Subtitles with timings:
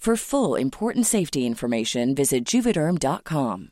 [0.00, 3.68] For full important safety information, visit juvederm.com.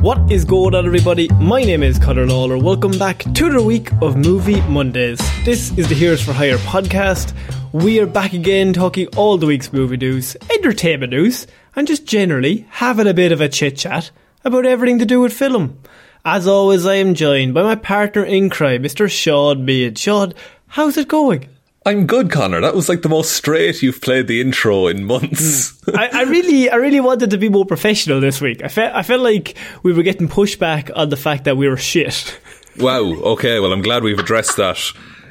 [0.00, 1.26] What is going on, everybody?
[1.40, 2.56] My name is Conor Lawler.
[2.56, 5.18] Welcome back to the week of Movie Mondays.
[5.44, 7.34] This is the Heroes for Hire podcast.
[7.72, 12.64] We are back again talking all the week's movie news, entertainment news, and just generally
[12.70, 14.12] having a bit of a chit chat
[14.44, 15.80] about everything to do with film.
[16.24, 19.10] As always, I am joined by my partner in crime, Mr.
[19.10, 19.98] Sean Mead.
[19.98, 20.34] Sean,
[20.66, 21.48] how's it going?
[21.86, 22.60] I'm good, Connor.
[22.60, 25.70] That was like the most straight you've played the intro in months.
[25.84, 25.90] Hmm.
[25.96, 28.62] I, I, really, I really wanted to be more professional this week.
[28.62, 31.76] I felt, I felt like we were getting pushback on the fact that we were
[31.76, 32.38] shit.
[32.78, 33.00] Wow.
[33.00, 33.58] Okay.
[33.58, 34.78] Well, I'm glad we've addressed that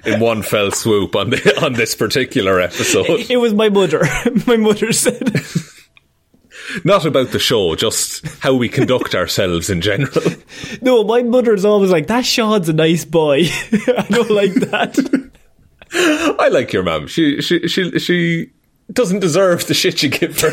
[0.06, 3.06] in one fell swoop on the, on this particular episode.
[3.10, 4.04] It, it was my mother.
[4.46, 5.34] my mother said.
[6.84, 10.22] Not about the show, just how we conduct ourselves in general.
[10.82, 13.44] No, my mother's always like, that Sean's a nice boy.
[13.72, 15.32] I don't like that.
[16.40, 17.08] I like your mum.
[17.08, 18.52] She she she she
[18.92, 20.52] doesn't deserve the shit you give her.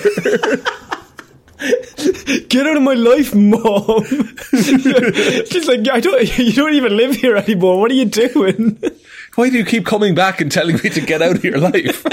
[2.48, 4.04] Get out of my life, mom.
[4.52, 6.38] She's like, I don't.
[6.38, 7.80] You don't even live here anymore.
[7.80, 8.80] What are you doing?
[9.34, 12.04] Why do you keep coming back and telling me to get out of your life?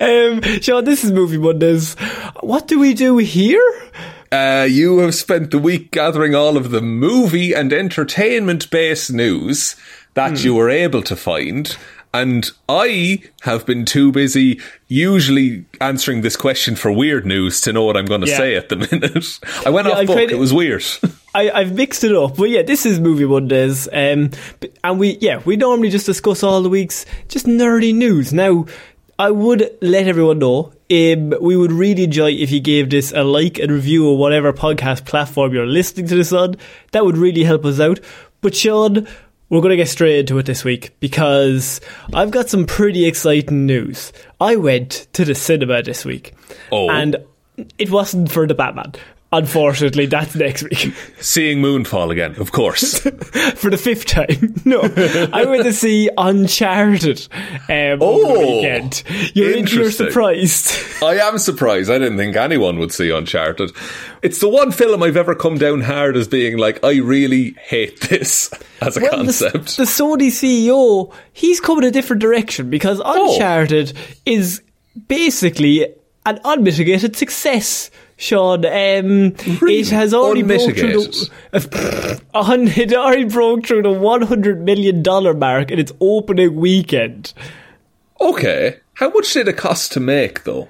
[0.00, 1.94] Um, Sean, this is Movie Mondays.
[2.40, 3.62] What do we do here?
[4.30, 9.76] Uh, you have spent the week gathering all of the movie and entertainment based news
[10.14, 10.44] that mm.
[10.44, 11.76] you were able to find.
[12.14, 17.82] And I have been too busy usually answering this question for weird news to know
[17.82, 18.36] what I'm going to yeah.
[18.36, 19.40] say at the minute.
[19.66, 20.18] I went yeah, off I book.
[20.18, 20.84] It was weird.
[21.34, 24.30] I, have mixed it up, but yeah, this is Movie Mondays, um,
[24.84, 28.32] and we yeah we normally just discuss all the weeks just nerdy news.
[28.32, 28.66] Now,
[29.18, 33.22] I would let everyone know um, we would really enjoy if you gave this a
[33.22, 36.56] like and review on whatever podcast platform you're listening to this on.
[36.92, 38.00] That would really help us out.
[38.40, 39.06] But Sean,
[39.48, 41.80] we're going to get straight into it this week because
[42.12, 44.12] I've got some pretty exciting news.
[44.40, 46.34] I went to the cinema this week.
[46.72, 46.90] Oh.
[46.90, 47.16] And
[47.78, 48.94] it wasn't for the Batman.
[49.34, 50.94] Unfortunately, that's next week.
[51.20, 53.00] Seeing Moonfall again, of course.
[53.56, 54.54] For the fifth time.
[54.64, 54.80] No.
[54.80, 57.28] I went to see Uncharted
[57.68, 59.02] um, oh, over the weekend.
[59.34, 60.72] You're, you're surprised.
[61.02, 61.90] I am surprised.
[61.90, 63.72] I didn't think anyone would see Uncharted.
[64.22, 68.00] It's the one film I've ever come down hard as being like, I really hate
[68.00, 68.50] this
[68.80, 69.76] as a well, concept.
[69.76, 73.32] The, the Sony CEO, he's come in a different direction because oh.
[73.32, 74.00] Uncharted oh.
[74.24, 74.62] is
[75.08, 75.94] basically
[76.24, 77.90] an unmitigated success.
[78.16, 79.80] Sean, um, really?
[79.80, 85.02] it has already broke through the, uh, it already broke through the one hundred million
[85.02, 87.32] dollar mark in its opening weekend.
[88.20, 90.68] Okay, how much did it cost to make though?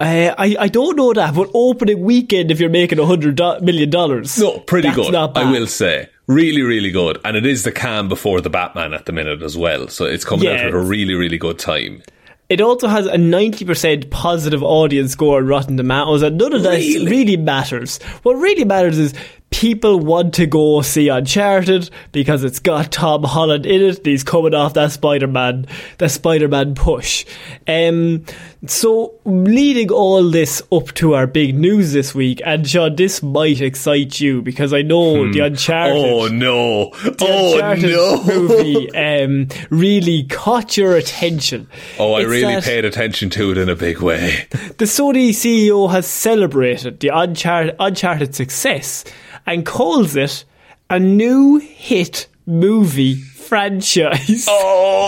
[0.00, 3.60] Uh, I, I don't know that, but opening weekend if you're making a hundred do-
[3.60, 4.38] million dollars.
[4.38, 5.12] No, pretty good.
[5.12, 5.36] Not.
[5.36, 6.08] I will say.
[6.28, 7.18] Really, really good.
[7.24, 9.88] And it is the calm before the Batman at the minute as well.
[9.88, 10.66] So it's coming out Yeah.
[10.66, 12.02] at a really, really good time.
[12.48, 16.78] It also has a 90% positive audience score on Rotten Tomatoes, and none of that
[16.78, 17.06] Really?
[17.10, 18.02] really matters.
[18.22, 19.12] What really matters is
[19.50, 23.98] people want to go see Uncharted because it's got Tom Holland in it.
[23.98, 25.66] and He's coming off that Spider-Man,
[25.98, 27.24] that Spider-Man push.
[27.66, 28.24] Um,
[28.66, 33.60] so leading all this up to our big news this week, and Sean, this might
[33.60, 35.96] excite you because I know the Uncharted.
[35.96, 36.90] Oh no!
[36.90, 38.24] the Oh Uncharted no!
[38.26, 41.68] movie um, really caught your attention.
[41.98, 44.46] Oh, I It's really paid attention to it in a big way.
[44.50, 49.04] the Sony CEO has celebrated the Uncharted, Uncharted success
[49.48, 50.44] and calls it
[50.90, 54.46] a new hit movie franchise.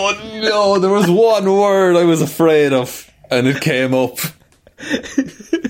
[0.01, 0.79] Oh no!
[0.79, 4.17] There was one word I was afraid of, and it came up.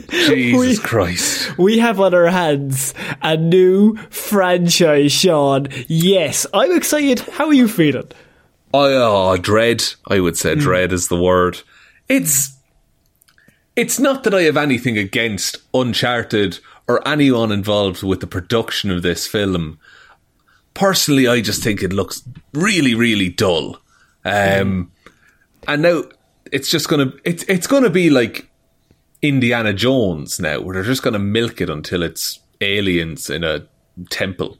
[0.09, 1.57] Jesus We- Christ!
[1.57, 5.67] We have on our hands a new franchise, Sean.
[5.87, 7.19] Yes, I'm excited.
[7.19, 8.09] How are you feeling?
[8.73, 9.83] Oh, dread.
[10.07, 10.61] I would say hmm.
[10.61, 11.61] dread is the word.
[12.07, 12.57] It's
[13.75, 19.01] it's not that I have anything against Uncharted or anyone involved with the production of
[19.01, 19.79] this film.
[20.73, 22.23] Personally, I just think it looks
[22.53, 23.77] really, really dull.
[24.23, 24.91] Um,
[25.67, 26.03] and now
[26.51, 28.49] it's just gonna it's it's gonna be like
[29.21, 33.67] Indiana Jones now, where they're just gonna milk it until it's aliens in a
[34.09, 34.57] temple.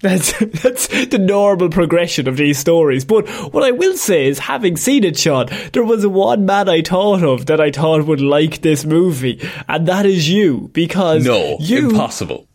[0.00, 3.04] That's that's the normal progression of these stories.
[3.04, 6.82] But what I will say is, having seen it, Sean, there was one man I
[6.82, 11.56] thought of that I thought would like this movie, and that is you, because No,
[11.60, 12.46] you impossible.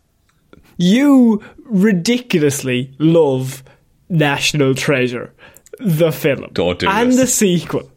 [0.78, 3.62] you ridiculously love
[4.08, 5.32] National Treasure,
[5.78, 7.18] the film, Don't do and this.
[7.20, 7.90] the sequel.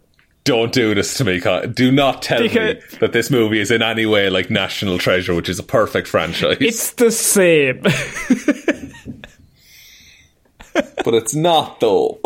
[0.43, 1.41] Don't do this to me.
[1.73, 5.35] Do not tell Because- me that this movie is in any way like National Treasure,
[5.35, 6.57] which is a perfect franchise.
[6.61, 7.81] It's the same.
[11.03, 12.19] but it's not, though.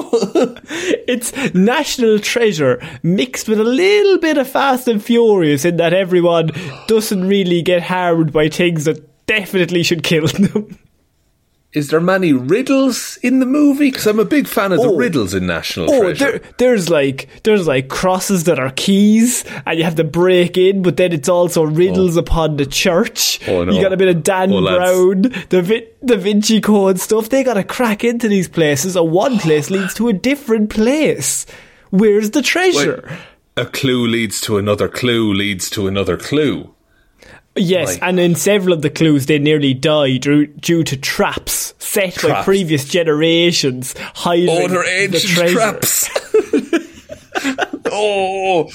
[1.07, 6.51] it's National Treasure mixed with a little bit of Fast and Furious in that everyone
[6.87, 10.77] doesn't really get harmed by things that definitely should kill them.
[11.73, 13.89] is there many riddles in the movie?
[13.91, 14.97] Because I'm a big fan of the Oh.
[14.97, 16.39] riddles in National Oh, Treasure.
[16.39, 20.81] there, there's like there's like crosses that are keys, and you have to break in.
[20.81, 22.19] But then it's also riddles oh.
[22.21, 23.39] upon the church.
[23.47, 23.71] Oh, no.
[23.73, 24.77] You got a bit of Dan Oh, lads.
[24.77, 27.29] Brown, the Vi- Da Vinci Code stuff.
[27.29, 31.45] They got to crack into these places, and one place leads to a different place.
[31.89, 33.07] Where's the treasure?
[33.57, 36.73] a clue leads to another clue leads to another clue.
[37.55, 42.21] Yes, and in several of the clues, they nearly die due, due to traps set
[42.21, 45.53] by previous generations hiding they're the treasure.
[45.53, 46.09] traps.
[47.91, 48.69] oh,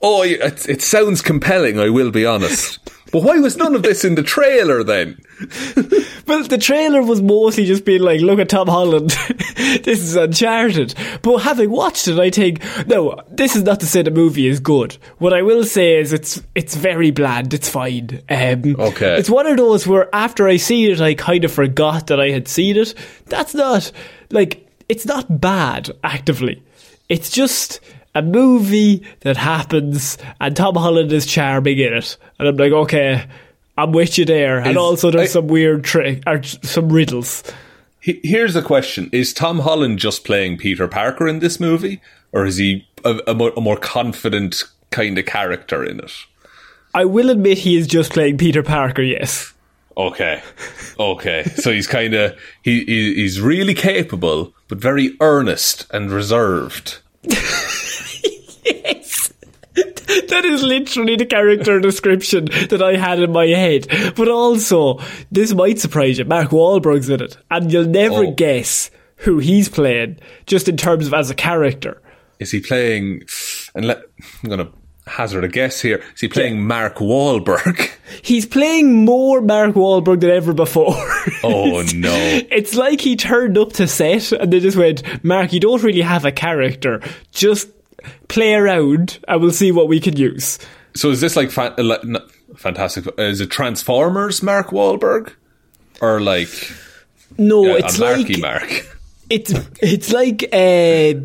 [0.00, 1.80] oh, it, it sounds compelling.
[1.80, 2.78] I will be honest.
[3.14, 5.22] But why was none of this in the trailer then?
[6.26, 9.10] Well, the trailer was mostly just being like, look at Tom Holland.
[9.56, 10.94] this is Uncharted.
[11.20, 14.58] But having watched it, I think, no, this is not to say the movie is
[14.58, 14.96] good.
[15.18, 17.52] What I will say is it's it's very bland.
[17.52, 18.22] It's fine.
[18.30, 19.16] Um, Okay.
[19.18, 22.30] It's one of those where after I see it, I kind of forgot that I
[22.30, 22.94] had seen it.
[23.26, 23.92] That's not,
[24.30, 26.62] like, it's not bad, actively.
[27.10, 27.80] It's just
[28.14, 32.16] a movie that happens and Tom Holland is charming in it.
[32.38, 33.26] And I'm like, okay,
[33.76, 34.58] I'm with you there.
[34.58, 37.42] and Is- also there's I- some weird trick or some riddles.
[38.00, 42.00] He- Here's a question: Is Tom Holland just playing Peter Parker in this movie,
[42.32, 46.12] or is he a, a, more, a more confident kind of character in it?
[46.92, 49.52] I will admit he is just playing Peter Parker, yes.
[49.96, 50.42] Okay,
[51.00, 51.44] okay.
[51.56, 56.98] so he's kind of he, he he's really capable, but very earnest and reserved.
[60.28, 63.86] That is literally the character description that I had in my head.
[64.16, 64.98] But also,
[65.30, 66.24] this might surprise you.
[66.24, 68.30] Mark Wahlberg's in it, and you'll never Oh.
[68.32, 72.00] guess who he's playing, just in terms of as a character.
[72.40, 73.22] Is he playing?
[73.74, 74.02] And let
[74.42, 74.68] I'm gonna
[75.06, 76.02] hazard a guess here.
[76.14, 77.90] Is he playing Mark Wahlberg?
[78.22, 80.94] He's playing more Mark Wahlberg than ever before.
[81.42, 82.14] Oh no!
[82.50, 86.00] It's like he turned up to set and they just went, Mark, you don't really
[86.02, 87.00] have a character.
[87.32, 87.68] Just
[88.28, 90.58] play around and we'll see what we can use.
[90.94, 92.20] So is this like fan, uh,
[92.56, 93.06] fantastic?
[93.18, 95.32] Is it Transformers Mark Wahlberg,
[96.00, 96.48] or like
[97.38, 98.96] No, yeah, it's like Mark?
[99.30, 101.20] it's it's like a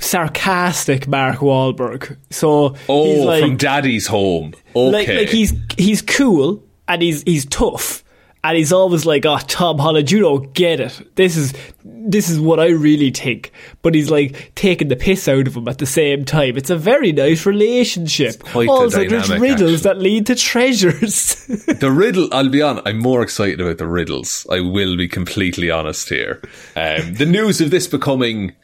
[0.00, 2.16] sarcastic Mark Wahlberg.
[2.30, 4.54] So Oh, he's like, from Daddy's Home.
[4.74, 8.02] Okay, like like he's he's cool and he's he's tough
[8.42, 11.14] and he's always like, "Oh, Tom Holland, you don't get it.
[11.16, 11.52] This is
[11.84, 15.68] this is what I really think." But he's like taking the piss out of him
[15.68, 16.56] at the same time.
[16.56, 18.42] It's a very nice relationship.
[18.54, 19.76] also, there's riddles actually.
[19.76, 21.36] that lead to treasures.
[21.80, 24.46] The riddle, I'll be on, I'm more excited about the riddles.
[24.50, 26.42] I will be completely honest here.
[26.76, 28.54] Um, the news of this becoming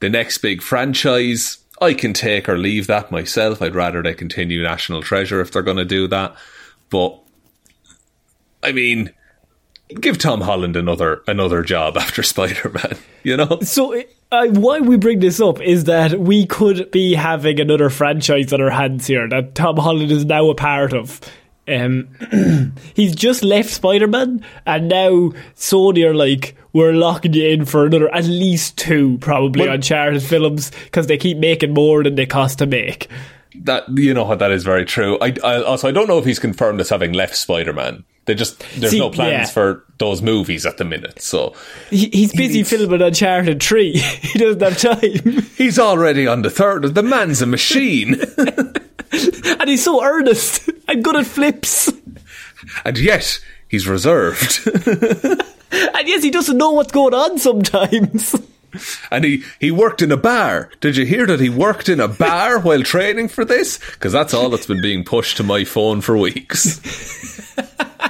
[0.00, 3.62] the next big franchise, I can take or leave that myself.
[3.62, 6.36] I'd rather they continue National Treasure if they're going to do that.
[6.90, 7.18] But,
[8.62, 9.12] I mean,
[9.88, 13.60] give Tom Holland another another job after Spider Man, you know?
[13.62, 14.00] So,
[14.32, 18.60] uh, why we bring this up is that we could be having another franchise on
[18.60, 21.20] our hands here that Tom Holland is now a part of.
[21.68, 22.08] Um,
[22.94, 25.10] he's just left Spider Man, and now
[25.56, 30.22] Sony are like, we're locking you in for another at least two, probably Well- Uncharted
[30.22, 33.08] films, because they keep making more than they cost to make.
[33.62, 35.18] That you know what that is very true.
[35.20, 38.04] I, I also I don't know if he's confirmed as having left Spider Man.
[38.26, 39.44] They just there's See, no plans yeah.
[39.46, 41.22] for those movies at the minute.
[41.22, 41.54] So
[41.90, 43.92] He, he's busy needs- filming Uncharted 3.
[43.98, 45.42] he doesn't have time.
[45.56, 46.94] he's already on the third.
[46.94, 51.90] The man's a machine, and he's so earnest and good at flips.
[52.84, 54.60] and yet he's reserved.
[55.72, 58.34] And yes, he doesn't know what's going on sometimes.
[59.10, 60.70] and he he worked in a bar.
[60.80, 63.78] Did you hear that he worked in a bar while training for this?
[63.94, 66.80] Because that's all that's been being pushed to my phone for weeks.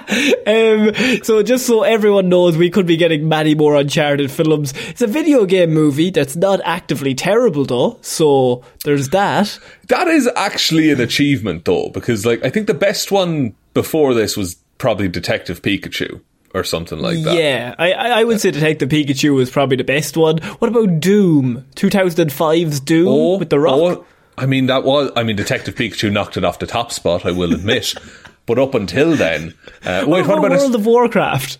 [0.46, 4.72] Um, so just so everyone knows, we could be getting many more Uncharted films.
[4.88, 9.58] It's a video game movie that's not actively terrible though, so there's that.
[9.88, 14.36] That is actually an achievement, though, because like I think the best one before this
[14.36, 16.20] was probably Detective Pikachu
[16.54, 17.36] or something like that.
[17.36, 20.38] Yeah, I, I I would say Detective Pikachu was probably the best one.
[20.38, 21.66] What about Doom?
[21.74, 23.76] 2005's Doom with The Rock?
[23.78, 24.06] oh,
[24.38, 25.10] I mean, that was.
[25.16, 27.24] I mean, Detective Pikachu knocked it off the top spot.
[27.26, 27.94] I will admit,
[28.46, 30.52] but up until then, uh, wait, what about?
[30.52, 31.58] World a, of Warcraft?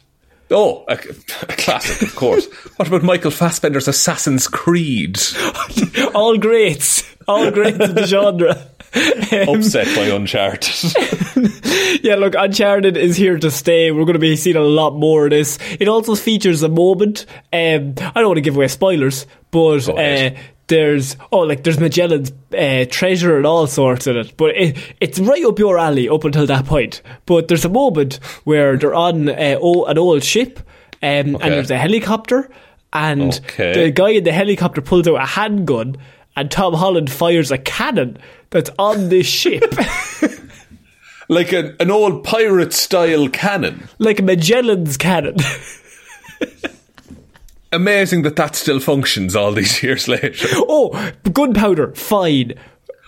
[0.51, 2.47] oh, a, a classic, of course.
[2.77, 5.19] what about Michael Fassbender's Assassin's Creed?
[6.15, 7.03] All greats.
[7.29, 8.69] All greats of the genre.
[8.95, 10.95] Um, Upset by Uncharted.
[12.03, 13.91] Yeah, look, Uncharted is here to stay.
[13.91, 15.59] We're going to be seeing a lot more of this.
[15.81, 17.27] It also features a moment.
[17.53, 20.31] Um, I don't want to give away spoilers, but uh,
[20.69, 24.37] there's oh, like there's Magellan's uh, treasure and all sorts in it.
[24.37, 27.03] But it, it's right up your alley up until that point.
[27.27, 30.59] But there's a moment where they're on uh, oh, an old ship,
[31.03, 32.51] um, and there's a helicopter,
[32.93, 33.85] and Okay.
[33.85, 35.97] the guy in the helicopter pulls out a handgun.
[36.39, 38.19] And Tom Holland fires a cannon
[38.51, 39.73] that's on this ship.
[41.31, 43.89] like an, an old pirate style cannon.
[43.99, 45.37] like Magellan's cannon.
[47.77, 50.49] Amazing that that still functions all these years later.
[50.55, 52.55] oh, gunpowder, fine.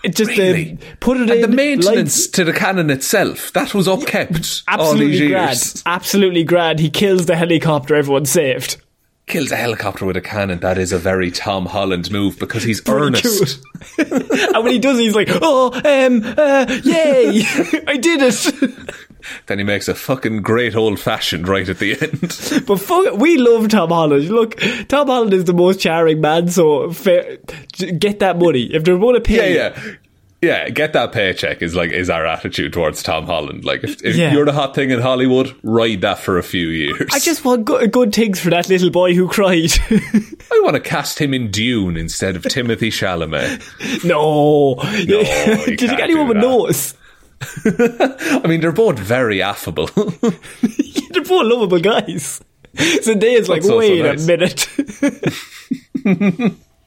[0.03, 0.71] It just Really?
[0.71, 1.41] um, put it and in.
[1.41, 5.29] the maintenance to the cannon itself that was upkept all these absolutely years.
[5.29, 5.83] grand.
[5.85, 6.79] Absolutely grand.
[6.79, 7.95] He kills the helicopter.
[7.95, 8.77] Everyone's saved.
[9.29, 10.59] Kills a helicopter with a cannon.
[10.59, 13.63] That is a very Tom Holland move because he's Pretty earnest.
[13.99, 17.43] and when he does, he's like, "Oh, um, uh, yay!
[17.87, 18.95] I did it!"
[19.45, 22.65] Then he makes a fucking great old fashioned right at the end.
[22.67, 24.29] but fuck, it, we love Tom Holland.
[24.29, 26.47] Look, Tom Holland is the most charming man.
[26.47, 27.37] So fair,
[27.99, 29.53] get that money if they're going to pay.
[29.53, 29.79] yeah.
[29.79, 29.93] Yeah,
[30.41, 33.65] get that paycheck is like is our attitude towards Tom Holland.
[33.65, 34.31] Like if, if Yeah.
[34.33, 37.09] you're the hot thing in Hollywood, ride that for a few years.
[37.11, 39.71] I just want good, good things for that little boy who cried.
[39.89, 44.03] I want to cast him in Dune instead of Timothée Chalamet.
[44.05, 45.23] no, you
[45.77, 46.93] Did you get anyone with nose?
[48.43, 49.87] I mean, they're both very affable.
[49.87, 52.41] They're both lovable guys.
[52.75, 54.23] Zendaya's like, That's wait nice.
[54.23, 54.67] a minute.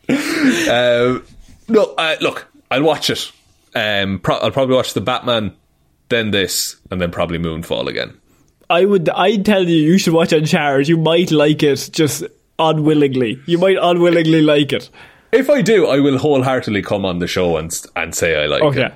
[0.08, 1.20] Uh,
[1.68, 3.30] no, uh, look, I'll watch it.
[3.74, 5.54] Um, pro- I'll probably watch the Batman,
[6.08, 8.18] then this, and then probably Moonfall again.
[8.68, 10.88] I would, I'd tell you, you should watch Uncharted.
[10.88, 12.24] You might like it, just
[12.58, 13.40] unwillingly.
[13.46, 14.88] You might unwillingly like it.
[15.32, 18.62] If I do, I will wholeheartedly come on the show and and say I like
[18.62, 18.66] it.
[18.66, 18.86] Okay.
[18.86, 18.94] it.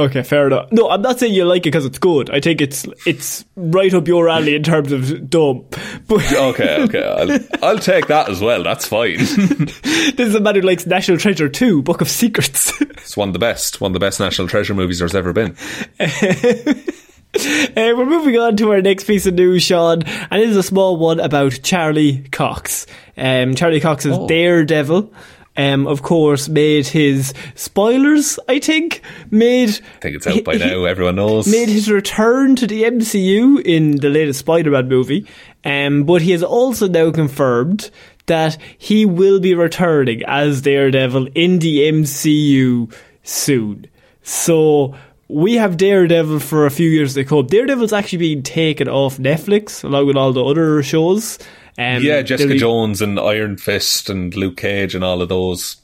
[0.00, 0.70] Okay, fair enough.
[0.72, 2.30] No, I'm not saying you like it because it's good.
[2.30, 5.66] I think it's it's right up your alley in terms of dumb.
[6.06, 8.62] But Okay, okay, I'll, I'll take that as well.
[8.62, 9.16] That's fine.
[9.18, 12.80] this is a man who likes National Treasure 2, Book of Secrets.
[12.80, 15.56] it's one of the best, one of the best National Treasure movies there's ever been.
[17.32, 20.64] Uh, we're moving on to our next piece of news, Sean, and it is a
[20.64, 22.88] small one about Charlie Cox.
[23.16, 25.12] Um, Charlie Cox is Daredevil.
[25.56, 28.38] Um, of course, made his spoilers.
[28.48, 29.68] I think made.
[29.68, 30.84] I think it's out by now.
[30.84, 31.50] Everyone knows.
[31.50, 35.26] Made his return to the MCU in the latest Spider-Man movie.
[35.64, 37.90] Um, but he has also now confirmed
[38.26, 42.92] that he will be returning as Daredevil in the MCU
[43.22, 43.86] soon.
[44.22, 44.94] So
[45.28, 47.46] we have Daredevil for a few years to come.
[47.46, 51.38] Daredevil's actually being taken off Netflix along with all the other shows.
[51.80, 55.76] Um, yeah, Jessica be- Jones and Iron Fist and Luke Cage and all of those.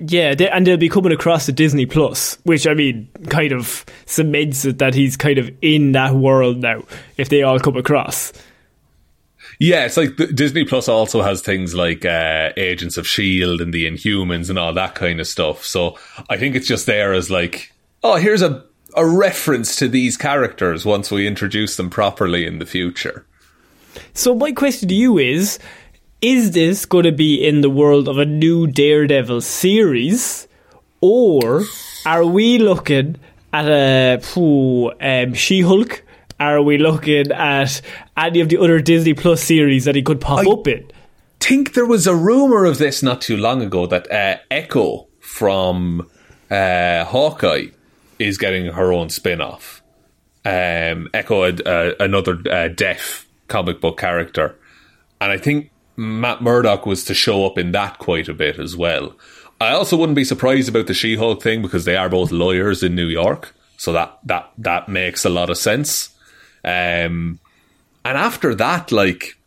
[0.00, 3.86] Yeah, they, and they'll be coming across to Disney Plus, which I mean, kind of
[4.04, 6.82] cements it that he's kind of in that world now.
[7.16, 8.32] If they all come across,
[9.58, 13.72] Yeah, it's like the, Disney Plus also has things like uh, Agents of Shield and
[13.72, 15.64] the Inhumans and all that kind of stuff.
[15.64, 15.96] So
[16.28, 18.64] I think it's just there as like, oh, here's a
[18.96, 23.26] a reference to these characters once we introduce them properly in the future.
[24.12, 25.58] So my question to you is:
[26.20, 30.48] Is this going to be in the world of a new Daredevil series,
[31.00, 31.62] or
[32.06, 33.16] are we looking
[33.52, 36.02] at a phew, um, She-Hulk?
[36.40, 37.80] Are we looking at
[38.16, 40.90] any of the other Disney Plus series that he could pop I- up in?
[41.44, 46.08] think there was a rumor of this not too long ago that uh, Echo from
[46.50, 47.66] uh, Hawkeye
[48.18, 49.82] is getting her own spin off.
[50.46, 54.56] Um, Echo, uh, another uh, deaf comic book character.
[55.20, 58.76] And I think Matt Murdock was to show up in that quite a bit as
[58.76, 59.14] well.
[59.60, 62.82] I also wouldn't be surprised about the She Hulk thing because they are both lawyers
[62.82, 63.54] in New York.
[63.76, 66.10] So that, that, that makes a lot of sense.
[66.64, 67.38] Um,
[68.04, 69.38] and after that, like,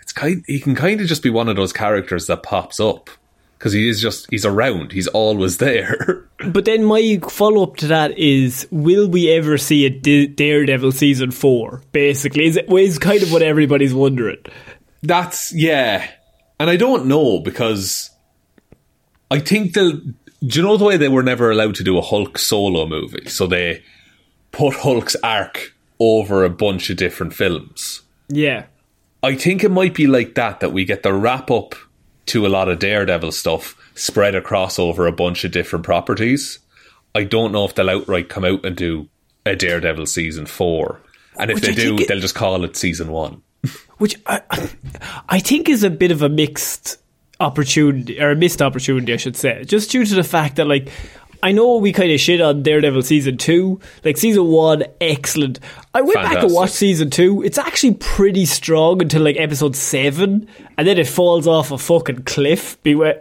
[0.00, 3.10] it's kind he can kind of just be one of those characters that pops up
[3.58, 4.92] because he is just he's around.
[4.92, 6.24] He's always there.
[6.46, 10.92] But then my follow up to that is: Will we ever see a D- Daredevil
[10.92, 11.82] season four?
[11.92, 14.38] Basically, is it is kind of what everybody's wondering.
[15.02, 16.10] that's yeah.
[16.58, 18.08] And i don't know because
[19.30, 22.02] i think they'll do you know the way they were never allowed to do a
[22.02, 23.28] hulk solo movie?
[23.28, 23.82] So they
[24.52, 28.02] put hulk's arc over a bunch of different films.
[28.28, 28.66] Yeah,
[29.22, 31.74] I think it might be like that that we get the wrap up
[32.26, 36.58] to a lot of Daredevil stuff spread across over a bunch of different properties.
[37.14, 39.08] I don't know if they'll outright come out and do
[39.44, 41.00] a Daredevil season four.
[41.38, 43.42] And if Which they I do, it- they'll just call it season one.
[43.98, 44.42] which I,
[45.28, 46.98] I think is a bit of a mixed
[47.40, 50.88] opportunity or a missed opportunity, I should say, just due to the fact that like.
[51.46, 53.78] I know we kind of shit on Daredevil season two.
[54.04, 55.60] Like season one, excellent.
[55.94, 56.56] I went back and Fantastic.
[56.56, 57.42] watched season two.
[57.44, 62.24] It's actually pretty strong until like episode seven, and then it falls off a fucking
[62.24, 62.76] cliff.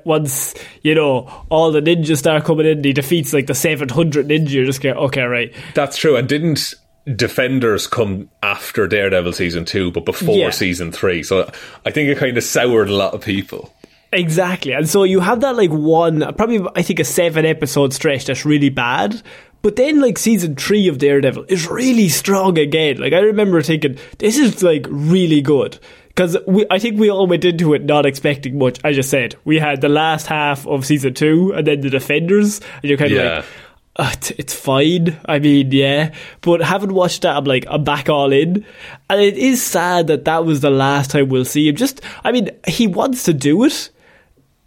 [0.06, 4.28] Once you know all the ninjas start coming in, he defeats like the seven hundred
[4.28, 4.50] ninja.
[4.50, 5.54] You just get okay, right?
[5.76, 6.16] That's true.
[6.16, 6.74] And didn't
[7.16, 10.50] Defenders come after Daredevil season two, but before Yeah.
[10.50, 11.22] season three?
[11.22, 11.48] So
[11.86, 13.72] I think it kind of soured a lot of people.
[14.16, 14.72] Exactly.
[14.72, 18.46] And so you have that like one, probably I think a seven episode stretch that's
[18.46, 19.22] really bad.
[19.62, 22.98] But then like season three of Daredevil is really strong again.
[22.98, 25.80] Like I remember thinking, this is like really good.
[26.08, 26.38] Because
[26.72, 28.80] I think we all went into it not expecting much.
[28.86, 32.62] I just said we had the last half of season two and then the Defenders,
[32.82, 33.36] and you're kind of Yeah.
[33.36, 33.46] like,
[33.98, 35.18] uh, t- it's fine.
[35.26, 38.66] I mean, yeah, but having watched that, I'm like, I'm back all in,
[39.10, 41.76] and it is sad that that was the last time we'll see him.
[41.76, 43.90] Just, I mean, he wants to do it.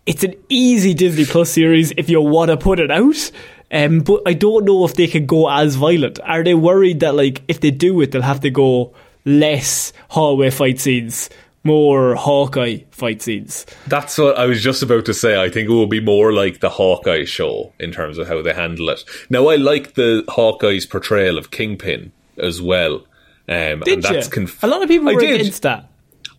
[0.09, 3.31] It's an easy Disney Plus series if you want to put it out.
[3.71, 6.19] Um, but I don't know if they can go as violent.
[6.25, 8.95] Are they worried that like if they do it, they'll have to go
[9.27, 11.29] less hallway fight scenes,
[11.65, 13.67] more Hawkeye fight scenes?
[13.87, 15.39] That's what I was just about to say.
[15.39, 18.55] I think it will be more like the Hawkeye show in terms of how they
[18.55, 19.05] handle it.
[19.29, 23.05] Now, I like the Hawkeye's portrayal of Kingpin as well.
[23.47, 24.33] Um, Did and that's you?
[24.33, 25.43] conf- a lot of people I were did.
[25.43, 25.91] against that.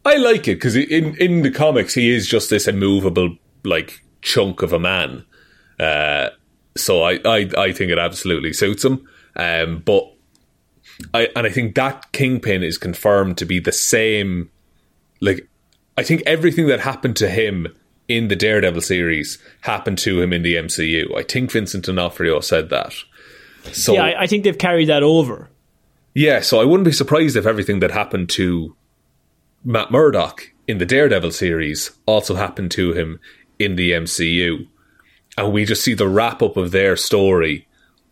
[0.06, 4.62] I like it because in in the comics he is just this immovable like chunk
[4.62, 5.26] of a man.
[5.80, 6.30] Uh,
[6.76, 9.08] so I, I I think it absolutely suits him.
[9.36, 10.12] Um, but
[11.14, 14.50] I and I think that Kingpin is confirmed to be the same.
[15.22, 15.48] Like
[15.98, 17.68] I think everything that happened to him
[18.08, 21.16] in the Daredevil series happened to him in the MCU.
[21.16, 22.94] I think Vincent D'Onofrio said that.
[23.72, 25.50] So yeah, I, I think they've carried that over.
[26.16, 28.76] yeah, so I wouldn't be surprised if everything that happened to
[29.64, 33.20] Matt Murdock in the Daredevil series also happened to him
[33.60, 34.68] in the MCU.
[35.38, 37.68] And we just see the wrap up of their story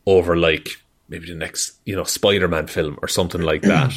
[0.06, 3.94] over like maybe the next, you know, Spider Man film or something like that.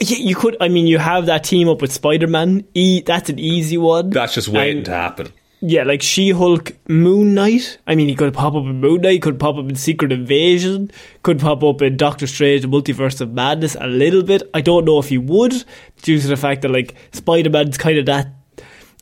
[0.00, 0.56] Yeah, you could.
[0.60, 2.64] I mean, you have that team up with Spider Man.
[2.74, 4.10] E, that's an easy one.
[4.10, 5.32] That's just waiting And- to happen.
[5.62, 7.78] Yeah, like She Hulk, Moon Knight.
[7.86, 10.90] I mean, he could pop up in Moon Knight, could pop up in Secret Invasion,
[11.22, 14.42] could pop up in Doctor Strange, the Multiverse of Madness a little bit.
[14.52, 15.64] I don't know if he would,
[16.02, 18.28] due to the fact that like Spider Man's kind of that.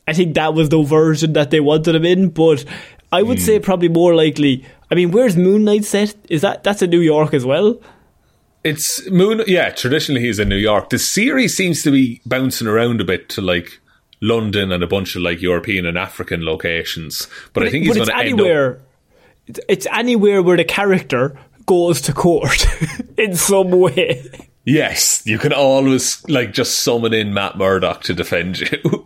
[0.07, 2.63] I think that was the version that they wanted him in, but
[3.11, 3.63] I would say hmm.
[3.63, 4.65] probably more likely.
[4.91, 6.15] I mean, where's Moon Knight set?
[6.29, 7.79] Is that that's in New York as well?
[8.63, 9.43] It's Moon.
[9.47, 10.89] Yeah, traditionally he's in New York.
[10.89, 13.79] The series seems to be bouncing around a bit to like
[14.21, 17.27] London and a bunch of like European and African locations.
[17.53, 18.19] But, I think he's going to up.
[18.19, 18.81] anywhere.
[19.47, 22.65] It's, it's anywhere where the character goes to court
[23.17, 24.49] in some way.
[24.65, 29.05] Yes, you can always like just summon in Matt Murdock to defend you.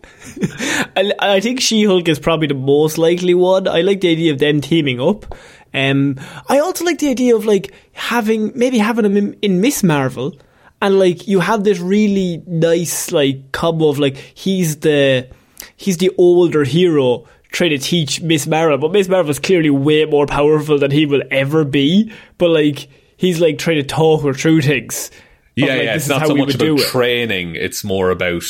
[0.96, 3.68] I, I think She Hulk is probably the most likely one.
[3.68, 5.34] I like the idea of them teaming up.
[5.74, 6.18] Um,
[6.48, 10.34] I also like the idea of like having maybe having him in, in Miss Marvel,
[10.80, 15.28] and like you have this really nice like combo of like he's the
[15.76, 20.06] he's the older hero trying to teach Miss Marvel, but Miss Marvel is clearly way
[20.06, 22.10] more powerful than he will ever be.
[22.38, 25.10] But like he's like trying to talk her through things.
[25.56, 25.94] Yeah, like, yeah.
[25.94, 26.86] It's not so much about it.
[26.86, 28.44] training; it's more about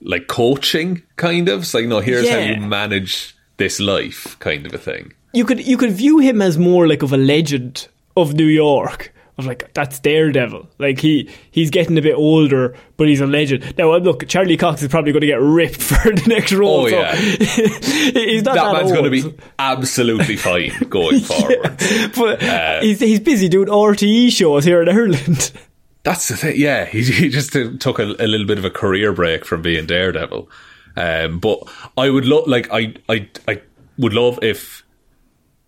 [0.00, 1.62] like coaching, kind of.
[1.62, 5.12] It's like, no, here's how you manage this life, kind of a thing.
[5.32, 9.12] you could you could view him as more like of a legend of New York.
[9.36, 10.68] Of like that's Daredevil.
[10.78, 13.76] Like he he's getting a bit older, but he's a legend.
[13.76, 16.82] Now uh, look, Charlie Cox is probably going to get ripped for the next role.
[16.82, 17.14] Oh, so yeah.
[17.16, 21.80] he's not that that, man's going to be absolutely fine going forward.
[22.14, 25.50] But Uh, he's he's busy doing RTE shows here in Ireland.
[26.04, 26.54] That's the thing.
[26.56, 29.86] Yeah, he, he just took a, a little bit of a career break from being
[29.86, 30.48] Daredevil.
[30.96, 31.58] Um, but
[31.96, 33.60] I would love, like, I, I, I
[33.98, 34.84] would love if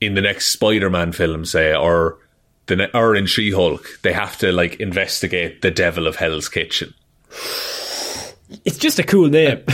[0.00, 2.18] in the next Spider-Man film, say, or
[2.66, 6.94] the ne- or in She-Hulk, they have to like investigate the Devil of Hell's Kitchen.
[8.64, 9.58] It's just a cool name.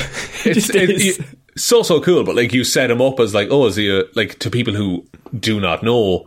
[0.45, 1.19] it It's it- is.
[1.19, 3.91] it- so so cool, but like you set him up as like, oh, is he
[3.95, 5.05] a, like to people who
[5.39, 6.27] do not know,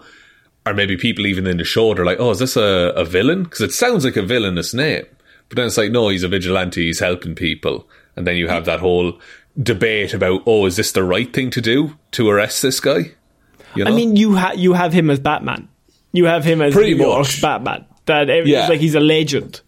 [0.65, 3.43] or maybe people even in the show, they're like, oh, is this a, a villain?
[3.43, 5.05] Because it sounds like a villainous name,
[5.49, 8.65] but then it's like, no, he's a vigilante, he's helping people, and then you have
[8.65, 9.19] that whole
[9.61, 13.11] debate about, oh, is this the right thing to do to arrest this guy?
[13.75, 13.91] You know?
[13.91, 15.67] I mean, you ha- you have him as Batman.
[16.13, 17.41] You have him as Pretty much.
[17.41, 17.85] Batman.
[18.05, 18.67] That it's Yeah.
[18.67, 19.61] like he's a legend.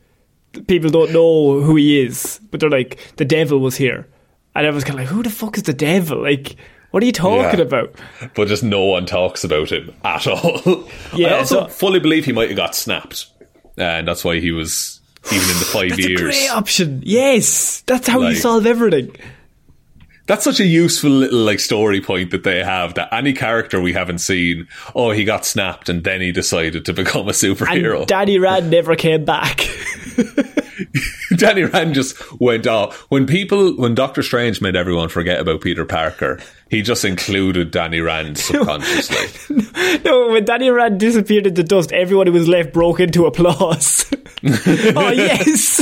[0.68, 4.08] People don't know who he is, but they're like, the devil was here,
[4.56, 6.22] and everyone's kind of like, who the fuck is the devil?
[6.24, 6.56] Like,
[6.92, 7.66] what are you talking Yeah.
[7.66, 7.96] about?
[8.36, 10.88] but just no one talks about him at all.
[11.14, 13.28] Yeah, I also so- fully believe he might have got snapped,
[13.78, 15.00] and that's why he was
[15.32, 16.22] even in the five That's a years.
[16.22, 17.02] great option.
[17.06, 19.16] Yes, that's how you solve everything.
[20.28, 23.94] That's such a useful little like story point that they have that any character we
[23.94, 28.00] haven't seen, oh, he got snapped and then he decided to become a superhero.
[28.00, 29.62] And Danny Rand never came back.
[31.40, 33.06] Danny Rand just went off.
[33.10, 38.02] When people, when Doctor Strange made everyone forget about Peter Parker, he just included Danny
[38.02, 40.00] Rand subconsciously.
[40.06, 44.06] no, when Danny Rand disappeared into dust, everyone who was left broke into applause.
[44.44, 45.82] oh yes.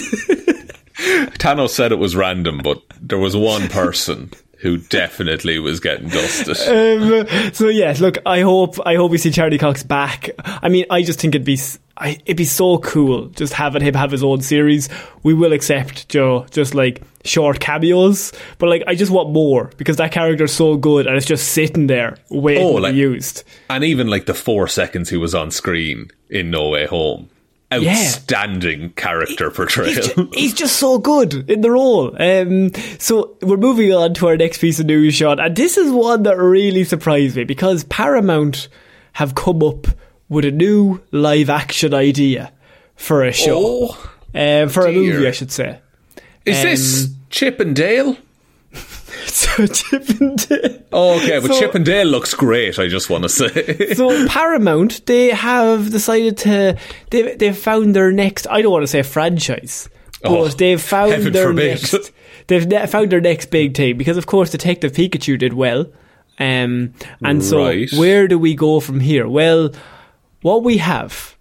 [1.38, 4.32] Thanos said it was random, but there was one person
[4.66, 6.58] who definitely was getting dusted.
[6.76, 10.30] Um, so yes, look, I hope I hope we see Charlie Cox back.
[10.44, 11.60] I mean, I just think it'd be
[11.98, 14.90] I, it'd be so cool just having him have his own series.
[15.24, 19.98] We will accept Joe just like short cameos, but like I just want more because
[19.98, 23.44] that character's so good and it's just sitting there waiting Oh, to be used.
[23.70, 27.30] and even like the four seconds he was on screen in No Way Home.
[27.84, 29.94] Outstanding character portrayal.
[29.94, 32.16] He's ju- he's just so good in the role.
[32.22, 35.92] Um, so we're moving on to our next piece of news, Sean, and this is
[35.92, 38.68] one that really surprised me because Paramount
[39.14, 39.88] have come up
[40.30, 42.52] with a new live action idea
[42.96, 43.58] for a show,
[43.94, 45.80] Oh, um, for a movie, I should say.
[46.46, 48.18] Is this Um, Chip and Dale?
[49.42, 50.82] So Chip and Dale.
[50.94, 52.80] Oh, okay, but So- Chip and Dale looks great.
[52.80, 53.94] I just want to say.
[53.96, 56.78] So Paramount, they have decided to
[57.10, 58.48] they they've found their next.
[58.50, 59.90] I don't want to say franchise,
[60.22, 61.82] but Oh, they've found their forbid.
[61.82, 62.12] next.
[62.48, 65.88] They've found their next big thing because, of course, Detective Pikachu did well,
[66.40, 66.94] um,
[67.24, 67.92] and so Right.
[67.94, 69.28] where do we go from here?
[69.28, 69.72] Well,
[70.44, 71.35] what we have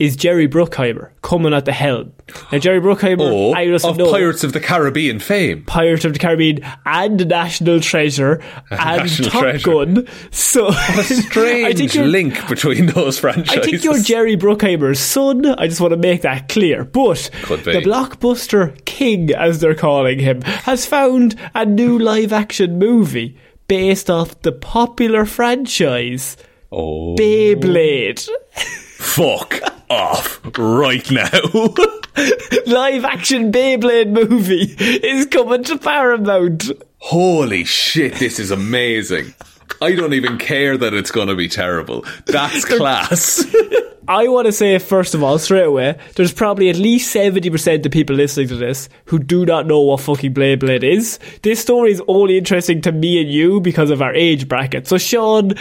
[0.00, 2.12] is Jerry Bruckheimer coming at the helm.
[2.50, 4.10] Now, Jerry Bruckheimer, Oh, I just of know.
[4.10, 5.62] Pirates of the Caribbean fame.
[5.64, 9.70] Pirates of the Caribbean and National Treasure and National Top Treasure.
[9.70, 10.08] Gun.
[10.30, 13.58] So I Strange think you're- link between those franchises.
[13.58, 15.44] I think you're Jerry Bruckheimer's son.
[15.44, 16.84] I just want to make that clear.
[16.84, 23.36] But the blockbuster king, as they're calling him, has found a new live action movie
[23.68, 26.38] based off the popular franchise
[26.72, 28.26] oh, Beyblade.
[29.00, 31.30] fuck off right now.
[32.66, 36.70] live action Beyblade movie is coming to Paramount.
[36.98, 39.34] Holy shit, this is amazing.
[39.80, 42.04] I don't even care that it's going to be terrible.
[42.26, 43.44] That's class.
[44.08, 47.92] I want to say, first of all, straight away, there's probably at least 70% of
[47.92, 51.18] people listening to this who do not know what fucking Beyblade is.
[51.42, 54.88] This story is only interesting to me and you because of our age bracket.
[54.88, 55.52] So, Sean,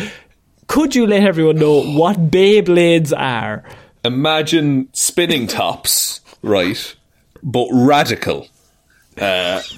[0.69, 3.63] could you let everyone know what Beyblades are?
[4.05, 6.95] Imagine spinning tops, right?
[7.41, 8.47] But radical.
[9.19, 9.63] Uh,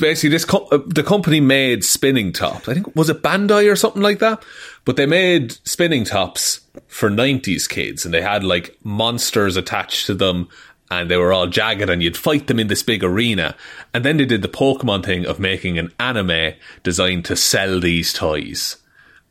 [0.00, 2.68] basically this co- uh, the company made spinning tops.
[2.68, 4.42] I think was it Bandai or something like that.
[4.84, 10.14] But they made spinning tops for '90s kids, and they had like monsters attached to
[10.14, 10.48] them,
[10.90, 13.54] and they were all jagged, and you'd fight them in this big arena.
[13.92, 18.12] And then they did the Pokemon thing of making an anime designed to sell these
[18.12, 18.76] toys,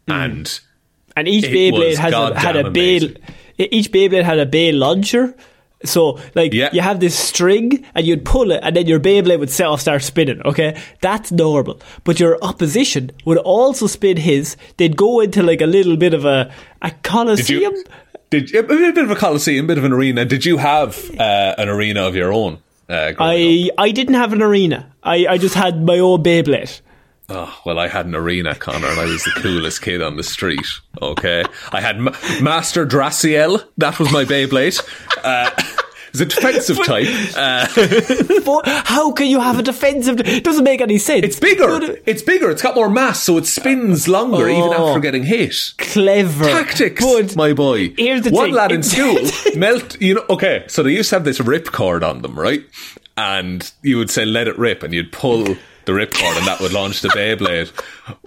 [0.07, 0.13] hmm.
[0.13, 0.59] and
[1.15, 3.15] And each Beyblade has a, had a goddamn bay.
[3.57, 5.35] Each Beyblade had a bay launcher.
[5.85, 6.69] So, like, Yeah.
[6.73, 9.81] you have this string, and you'd pull it, and then your Beyblade would set off,
[9.81, 10.41] start spinning.
[10.43, 11.79] Okay, that's normal.
[12.03, 14.57] But your opposition would also spin his.
[14.77, 17.73] They'd go into like a little bit of a a did coliseum.
[17.75, 17.83] you?
[18.29, 20.25] Did a bit of a coliseum, a bit of an arena?
[20.25, 22.59] Did you have uh, an arena of your own?
[22.89, 23.75] Uh, growing up?
[23.79, 24.91] I I didn't have an arena.
[25.03, 26.81] I I just had my own Beyblade.
[27.29, 30.23] Oh, well, I had an arena, Connor, and I was the coolest kid on the
[30.23, 30.65] street.
[31.01, 31.43] Okay.
[31.73, 33.65] I had Ma- Master Draciel.
[33.77, 34.81] That was my Beyblade.
[35.23, 35.49] Uh,
[36.21, 37.07] it's a defensive type.
[37.35, 37.67] Uh,
[38.85, 40.19] how can you have a defensive?
[40.21, 41.23] It doesn't make any sense.
[41.25, 41.97] it's bigger.
[42.05, 42.49] It's bigger.
[42.49, 44.89] It's got more mass, so it spins longer even Oh.
[44.89, 45.55] after getting hit.
[45.77, 47.93] clever Tactics, But my boy.
[47.97, 48.53] here's the One thing.
[48.55, 49.17] lad in school
[49.55, 49.99] melt.
[50.01, 50.65] You know, okay.
[50.67, 52.63] So they used to have this rip cord on them, right?
[53.15, 56.59] And you would say, "Let it rip," and you'd pull the rip cord, and that
[56.59, 57.69] would launch the Beyblade.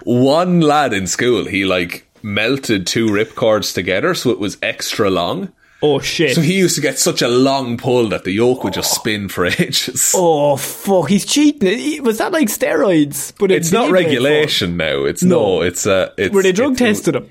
[0.03, 5.09] One lad in school, he like melted two rip cords together, so it was extra
[5.09, 5.51] long.
[5.81, 6.35] Oh shit!
[6.35, 9.27] So he used to get such a long pull that the yoke would just spin
[9.29, 10.13] for ages.
[10.15, 11.09] oh fuck!
[11.09, 11.77] He's cheating.
[11.77, 13.33] He- Was that like steroids?
[13.39, 15.03] But It's not regulation now.
[15.05, 15.57] It's No.
[15.57, 15.61] no.
[15.61, 16.11] It's uh.
[16.17, 16.33] It's.
[16.33, 17.29] Were they drug tested him?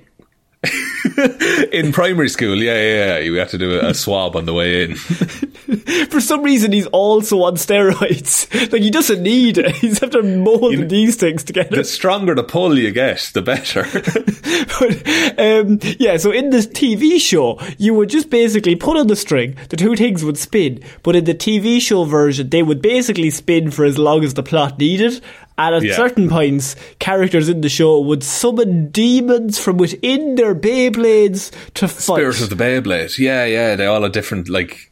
[1.73, 2.57] in primary school?
[2.57, 3.19] Yeah, yeah, yeah.
[3.19, 4.95] You had to do a, a swab on the way in.
[6.11, 8.49] For some reason, he's also on steroids.
[8.71, 9.75] Like he doesn't need it.
[9.77, 11.77] He's after molding these things together.
[11.77, 13.83] The stronger the pull you get, the better.
[14.79, 19.17] but, um, yeah, so in this TV show, you would just basically put on the
[19.17, 23.31] string, the two things would spin, but in the TV show version, they would basically
[23.31, 25.21] spin for as long as the plot needed.
[25.63, 25.95] And at Yeah.
[25.97, 32.17] certain points, characters in the show would summon demons from within their Beyblades to fight.
[32.17, 33.19] Spirit of the Beyblade.
[33.19, 33.77] Yeah, yeah.
[33.77, 34.91] They all had different, like,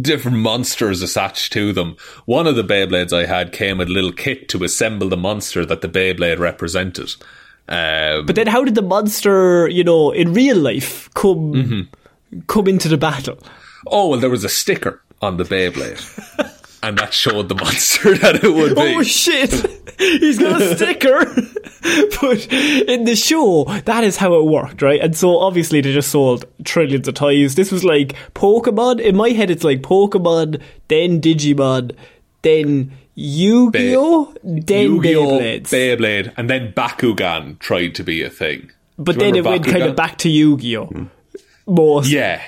[0.00, 1.96] different monsters attached to them.
[2.24, 5.64] One of the Beyblades I had came with a little kit to assemble the monster
[5.64, 7.10] that the Beyblade represented.
[7.68, 12.38] Um, but then how did the monster, you know, in real life come, Mm-hmm.
[12.48, 13.38] come into the battle?
[13.88, 16.00] oh, well, there was a sticker on the Beyblade.
[16.86, 18.80] and that showed the monster that it would be.
[18.80, 19.52] Oh shit!
[19.98, 21.24] He's got a sticker.
[22.20, 25.00] but in the show, that is how it worked, right?
[25.00, 27.54] And so obviously they just sold trillions of toys.
[27.54, 29.00] This was like Pokemon.
[29.00, 31.96] In my head, it's like Pokemon, then Digimon,
[32.42, 35.62] then Yu-Gi-Oh, then Yu-Gi-Oh, Beyblades.
[35.62, 38.70] Beyblade, and then Bakugan tried to be a thing.
[38.98, 41.08] but then it remember went kind of back to Yu-Gi-Oh.
[41.66, 42.10] Most.
[42.10, 42.42] Yeah.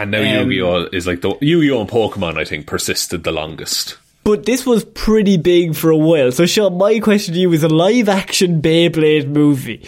[0.00, 3.98] And now Um, Yu-Gi-Oh is like the Yu-Gi-Oh and Pokemon I think persisted the longest.
[4.24, 6.30] But this was pretty big for a while.
[6.32, 9.86] So, Sean, my question to you is a live action Beyblade movie.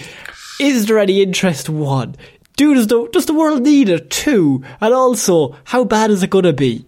[0.60, 1.68] Is there any interest?
[1.68, 2.16] One.
[2.56, 4.10] Do does the, does the world need it?
[4.10, 4.62] Two.
[4.80, 6.84] And also, how bad is it going to be?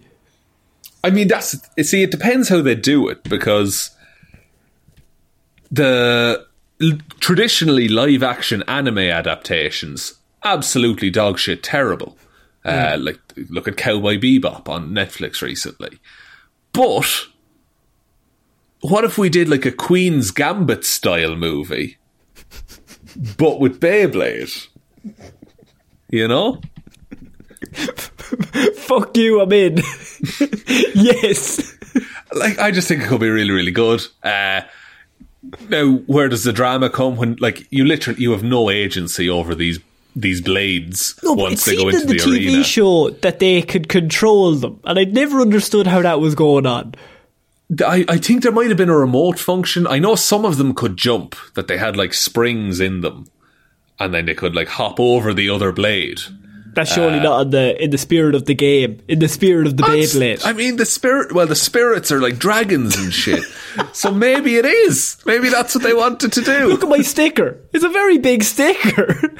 [1.03, 2.03] I mean, that's see.
[2.03, 3.91] It depends how they do it because
[5.71, 6.45] the
[6.81, 12.17] l- traditionally live action anime adaptations absolutely dog shit terrible.
[12.65, 15.99] Uh, like look at Cowboy Bebop on Netflix recently.
[16.73, 17.27] But
[18.81, 21.97] what if we did like a Queen's Gambit style movie,
[23.37, 24.67] but with Beyblade?
[26.09, 26.61] You know.
[28.75, 29.77] Fuck you, I'm in.
[30.93, 31.77] yes.
[32.33, 34.01] like I just think it could be really, really good.
[34.23, 34.61] Uh,
[35.69, 39.53] now, where does the drama come when, like, you literally you have no agency over
[39.53, 39.79] these
[40.15, 42.63] these blades No, but it once they go seemed into in the, the, TV arena?
[42.63, 44.79] show that they could control them.
[44.85, 46.95] And I never understood how that was going on.
[47.85, 49.87] I, I think there might have been a remote function.
[49.87, 53.27] I know some of them could jump, that they had like springs in them,
[53.99, 56.19] and then they could like hop over the other blade.
[56.75, 59.65] That's surely uh, not in the in the spirit of the game, in the spirit
[59.65, 60.45] of the Beyblade.
[60.45, 61.31] I mean, the spirit.
[61.31, 63.43] Well, the spirits are like dragons and shit.
[63.93, 65.17] so maybe it is.
[65.25, 66.67] Maybe that's what they wanted to do.
[66.67, 67.57] Look at my sticker.
[67.71, 69.33] It's a very big sticker.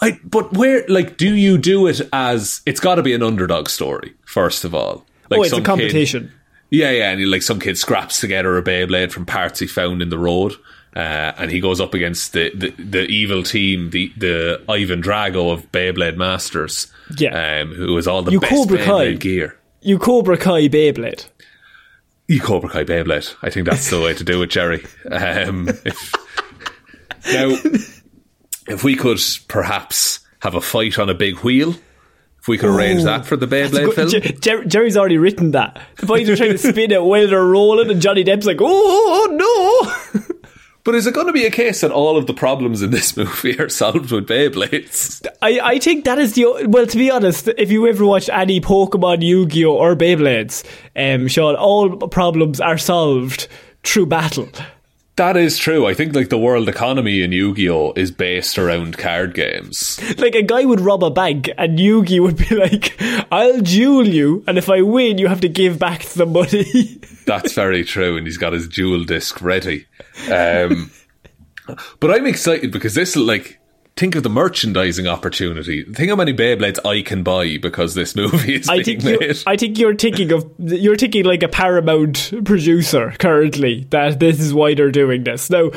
[0.00, 3.68] I, but where, like, do you do it as it's got to be an underdog
[3.68, 5.06] story first of all?
[5.30, 6.32] Like oh, it's a some kid- competition.
[6.70, 10.02] yeah, yeah, and he, like some kid scraps together a Beyblade from parts he found
[10.02, 10.52] in the road,
[10.94, 10.98] uh,
[11.38, 15.70] and he goes up against the, the, the evil team, the the Ivan Drago of
[15.72, 17.60] Beyblade Masters, Yeah.
[17.62, 19.18] um, who has all the You best Cobra Beyblade Kai.
[19.18, 19.56] gear.
[19.80, 21.26] You Cobra Kai Beyblade.
[22.28, 23.34] You Cobra Kai Beyblade.
[23.42, 24.84] I think that's the way to do it, Jerry.
[25.10, 26.12] Um, if,
[27.32, 27.54] now,
[28.68, 31.74] if we could perhaps have a fight on a big wheel
[32.40, 34.08] If we could arrange Oh, that for the Beyblade film.
[34.10, 35.80] Jer- Jer- Jerry's already written that.
[35.96, 38.66] The boys are trying to spin it while they're rolling, and Johnny Depp's like, "Oh,
[38.66, 40.22] oh no!"
[40.84, 43.16] But is it going to be a case that all of the problems in this
[43.20, 45.26] movie are solved with Beyblades?
[45.40, 46.86] I, I think that is the well.
[46.86, 50.62] To be honest, if you ever watched any Pokemon, Yu-Gi-Oh, or Beyblades,
[50.94, 53.48] um, Sean, all problems are solved
[53.82, 54.46] through battle.
[55.16, 55.86] That is true.
[55.86, 60.00] I think like the world economy in Yu-Gi-Oh is based around card games.
[60.18, 63.00] Like a guy would rob a bank, and Yugi would be like,
[63.30, 67.52] "I'll duel you, and if I win, you have to give back the money." That's
[67.52, 69.86] very true, and he's got his duel disc ready.
[70.30, 70.90] Um,
[72.00, 73.60] but I'm excited because this like
[73.96, 75.84] think of the merchandising opportunity.
[75.84, 79.38] Think how many Beyblades I can buy because this movie is I being think made.
[79.46, 84.52] I think you're thinking of you're thinking like a Paramount producer currently that this is
[84.52, 85.50] why they're doing this.
[85.50, 85.70] Now,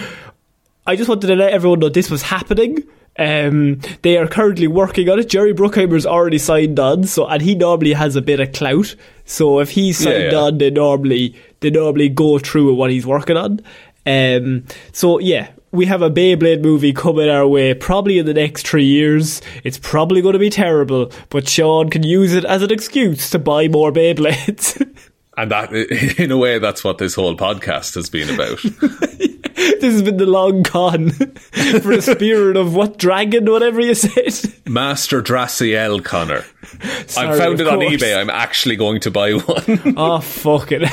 [0.86, 2.84] I just wanted to let everyone know this was happening.
[3.19, 5.27] Um, they are currently working on it.
[5.30, 8.95] Jerry Bruckheimer's already signed on, so and he normally has a bit of clout.
[9.25, 10.38] So if he's signed Yeah, yeah.
[10.38, 13.60] on, they normally they normally go through with what he's working on.
[14.06, 18.67] Um, so yeah, we have a Beyblade movie coming our way probably in the next
[18.67, 19.41] three years.
[19.63, 23.39] It's probably going to be terrible, but Sean can use it as an excuse to
[23.39, 24.82] buy more Beyblades.
[25.38, 25.73] and that,
[26.19, 28.62] in a way, that's what this whole podcast has been about.
[29.58, 34.53] this has been the long con for a spirit of what dragon, whatever you said.
[34.67, 36.45] Master Draciel Connor.
[37.08, 38.17] Sorry, I found it on eBay.
[38.17, 39.95] I'm actually going to buy one.
[39.97, 40.89] Oh fuck it.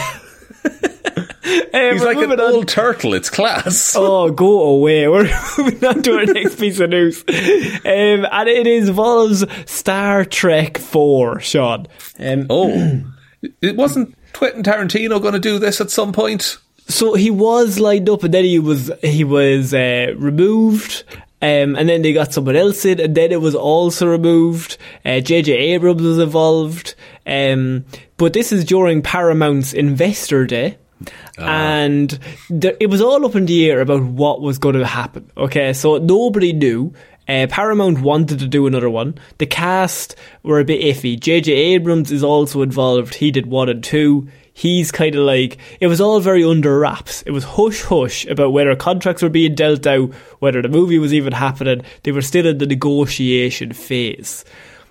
[1.45, 2.41] Um, He's like an on.
[2.41, 3.13] old turtle.
[3.15, 3.95] It's class.
[3.99, 5.07] Oh, go away.
[5.09, 5.25] We're
[5.59, 7.23] moving on to our next piece of news.
[7.29, 11.87] Um, and it involves Star Trek 4, Sean.
[12.19, 13.03] Um, Oh,
[13.61, 16.59] it wasn't Quentin Tarantino going to do this at some point?
[16.87, 21.05] so he was lined up and then he was he was uh, removed.
[21.43, 24.79] Um, and then they got someone else in, and then it was also removed.
[25.05, 25.53] Uh, J.J.
[25.53, 26.95] Abrams was involved.
[27.27, 27.85] Um,
[28.17, 30.79] but this is during Paramount's Investor Day.
[31.39, 35.31] And there, it was all up in the air about what was going to happen.
[35.37, 36.93] Okay, so nobody knew.
[37.27, 39.19] Uh, Paramount wanted to do another one.
[39.39, 41.19] The cast were a bit iffy.
[41.19, 41.53] J.J.
[41.53, 43.15] Abrams is also involved.
[43.15, 44.29] He did one and two.
[44.53, 47.23] He's kind of like it was all very under wraps.
[47.23, 51.13] It was hush hush about whether contracts were being dealt out, whether the movie was
[51.13, 51.83] even happening.
[52.05, 54.45] They were still in the negotiation phase.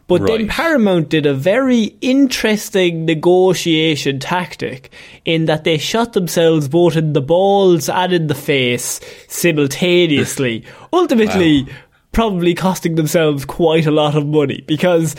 [0.07, 4.91] But then Paramount did a very interesting negotiation tactic
[5.25, 11.67] in that they shot themselves both in the balls and in the face simultaneously, ultimately
[12.11, 15.15] probably costing themselves quite a lot of money because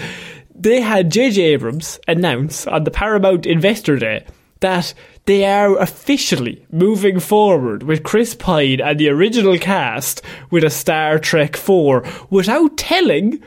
[0.55, 1.43] they had J.J.
[1.43, 4.25] Abrams announce on the Paramount Investor Day
[4.61, 4.95] that
[5.27, 11.19] they are officially moving forward with Chris Pine and the original cast with a Star
[11.19, 13.43] Trek 4 without telling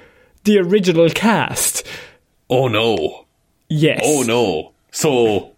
[0.47, 1.85] the original cast.
[2.49, 3.25] Oh no.
[3.69, 4.01] Yes.
[4.03, 4.73] Oh no.
[4.91, 5.51] So,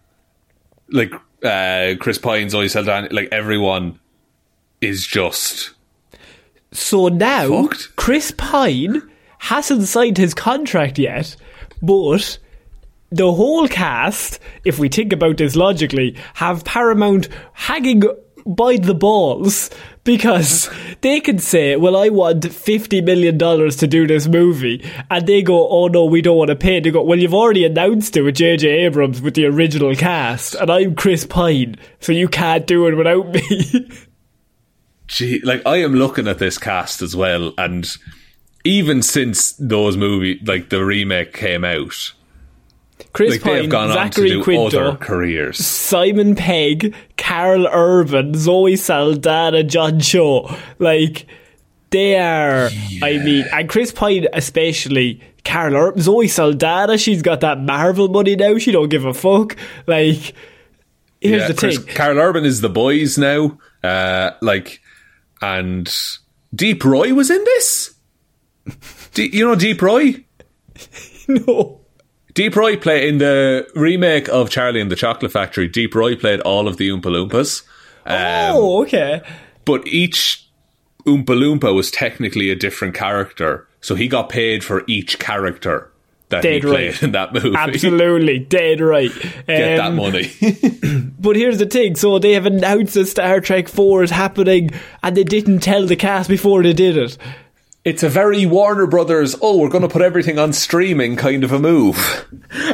[0.90, 3.98] like, uh, Chris Pine's always held on, like, everyone
[4.80, 5.70] is just.
[6.72, 7.96] So now, Fucked.
[7.96, 11.36] Chris Pine hasn't signed his contract yet,
[11.80, 12.38] but
[13.10, 18.02] the whole cast, if we think about this logically, have Paramount hanging
[18.46, 19.70] by the balls
[20.04, 24.84] because they can say, Well, I want $50 million to do this movie.
[25.10, 26.80] And they go, Oh no, we don't want to pay.
[26.80, 28.68] They go, Well, you've already announced it with J.J.
[28.68, 33.28] Abrams with the original cast, and I'm Chris Pine, so you can't do it without
[33.28, 33.90] me.
[35.06, 37.84] Gee, like, I am looking at this cast as well, and
[38.62, 42.12] even since those movies, like, the remake came out,
[43.12, 45.58] Chris like, Pine, Zachary Quinto, careers.
[45.64, 50.54] Simon Pegg, Karl Urban, Zoe Saldana, John Cho.
[50.78, 51.26] Like,
[51.90, 52.70] they are,
[53.02, 58.36] I mean, and Chris Pine especially, Karl Urban, Zoe Saldana, she's got that Marvel money
[58.36, 59.56] now, she don't give a fuck.
[59.86, 60.34] Like,
[61.20, 61.94] here's Yeah, the Chris, thing.
[61.94, 63.58] Karl Urban is the boys now.
[63.82, 64.80] Uh, like,
[65.42, 65.92] and
[66.54, 67.94] Deep Roy was in this.
[69.14, 70.24] D- you know Deep Roy?
[71.28, 71.79] no.
[72.34, 75.68] Deep Roy played in the remake of Charlie and the Chocolate Factory.
[75.68, 77.62] Deep Roy played all of the Oompa Loompas.
[78.06, 79.20] Um, oh, okay.
[79.64, 80.48] but each
[81.06, 85.90] Oompa Loompa was technically a different character, so he got paid for each character
[86.30, 87.02] that Dead he played right.
[87.02, 87.54] in that movie.
[87.56, 89.12] Absolutely, dead right.
[89.46, 90.30] Get that Um, money.
[91.20, 94.70] But here's the thing: so they have announced that Star Trek Four is happening,
[95.02, 97.18] and they didn't tell the cast before they did it.
[97.84, 99.34] It's a very Warner Brothers.
[99.40, 102.26] Oh, we're going to put everything on streaming kind of a move.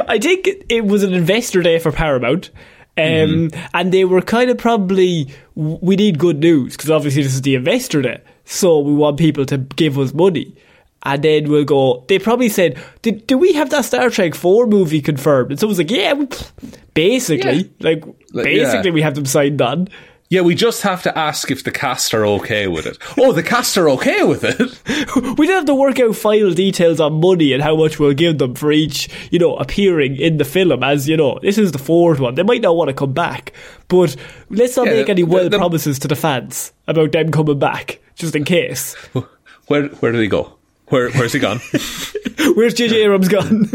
[0.07, 2.49] I think it- was an investor day for Paramount.
[2.97, 7.41] Um, And they were kind of probably, we need good news because obviously this is
[7.43, 8.21] the investor day.
[8.45, 10.55] So we want people to give us money.
[11.03, 12.03] And then we'll go.
[12.07, 15.77] They probably said, "Did do we have that Star Trek Four movie confirmed?" And someone's
[15.77, 16.15] like, "Yeah,
[16.93, 18.03] basically, like
[18.33, 18.93] Like, basically, yeah.
[18.93, 19.87] we have them signed on."
[20.29, 22.97] Yeah, we just have to ask if the cast are okay with it.
[23.17, 24.57] Oh, the cast are okay with it.
[25.37, 28.37] We don't have to work out final details on money and how much we'll give
[28.37, 30.83] them for each, you know, appearing in the film.
[30.83, 32.35] As you know, this is the fourth one.
[32.35, 33.53] They might not want to come back,
[33.87, 34.15] but
[34.49, 37.99] let's not Yeah, make any wild the- promises to the fans about them coming back,
[38.15, 38.95] just in case.
[39.67, 40.53] Where where did he go?
[40.87, 41.59] Where where's he gone?
[42.55, 43.03] Where's J.J.
[43.03, 43.69] Abrams gone?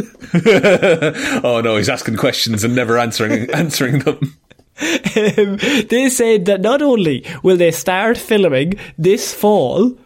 [1.45, 4.37] oh no, he's asking questions and never answering answering them.
[4.81, 5.57] Um,
[5.91, 9.97] they said that not only will they start filming this fall,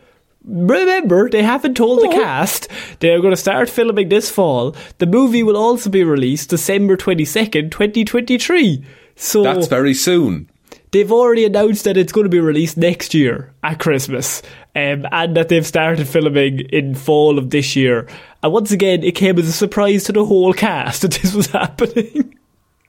[0.44, 2.68] remember they haven't told the cast
[3.00, 4.74] they're going to start filming this fall.
[4.98, 8.84] The movie will also be released December twenty second, twenty twenty three.
[9.14, 10.50] So That's very soon.
[10.90, 14.42] they've already announced that it's going to be released next year at Christmas,
[14.74, 18.06] um, and that they've started filming in fall of this year.
[18.42, 21.46] And once again, it came as a surprise to the whole cast that this was
[21.52, 22.36] happening.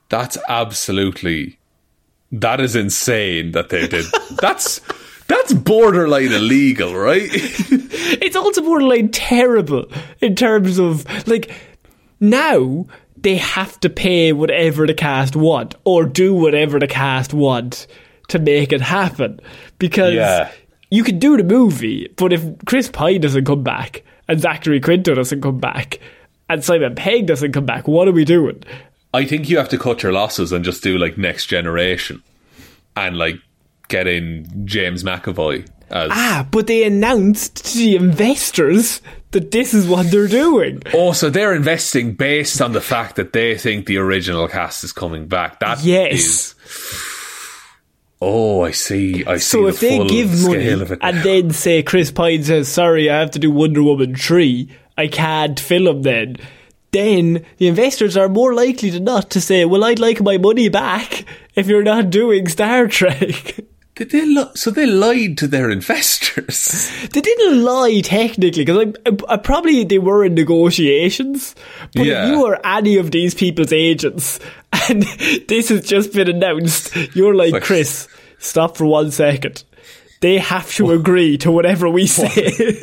[0.10, 1.60] That's absolutely
[2.32, 4.06] that is insane that they did.
[4.40, 4.82] that's
[5.28, 7.30] that's borderline illegal, right?
[7.32, 9.86] it's also borderline terrible
[10.22, 11.52] in terms of like
[12.20, 17.88] now they have to pay whatever the cast want or do whatever the cast want
[18.30, 19.40] to make it happen
[19.80, 20.52] because Yeah.
[20.92, 25.14] you can do the movie but if chris pine doesn't come back and zachary quinto
[25.16, 26.00] doesn't come back
[26.50, 28.62] and simon pegg doesn't come back what are we doing
[29.18, 32.22] I think you have to cut your losses and just do like next generation
[32.96, 33.36] and like
[33.88, 39.02] get in James McAvoy as ah but they announced to the investors
[39.32, 43.32] that this is what they're doing Oh, so they're investing based on the fact that
[43.34, 45.60] they think the original cast is coming back.
[45.62, 46.14] That Yes.
[46.14, 46.56] is-
[48.20, 49.24] Oh, I see.
[49.26, 49.42] I see.
[49.44, 52.44] So the if they full give money scale of it and then say Chris Pine
[52.44, 56.38] says, "Sorry, I have to do Wonder Woman three, I can't film then,"
[56.92, 60.70] then the investors are more likely than not to say, "Well, I'd like my money
[60.70, 61.26] back
[61.56, 63.60] if you're not doing Star Trek."
[63.96, 66.92] Did they li- so they lied to their investors.
[67.14, 71.56] they didn't lie technically because I, I, probably they were in negotiations.
[71.96, 72.26] But Yeah.
[72.28, 74.40] if you are any of these people's agents
[74.90, 75.02] and
[75.48, 78.08] this has just been announced, you're like, Like- Chris,
[78.38, 79.64] stop for one second.
[80.22, 82.80] They have to agree to whatever we say.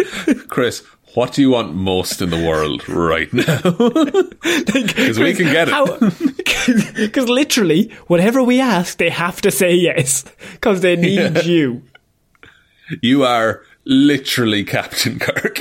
[0.48, 0.82] Chris,
[1.14, 3.60] what do you want most in the world right now?
[4.84, 6.94] Because we can get it.
[6.96, 10.24] Because literally, whatever we ask, they have to say yes.
[10.52, 11.42] Because they need Yeah.
[11.42, 11.82] you.
[13.02, 15.58] you are literally Captain Kirk.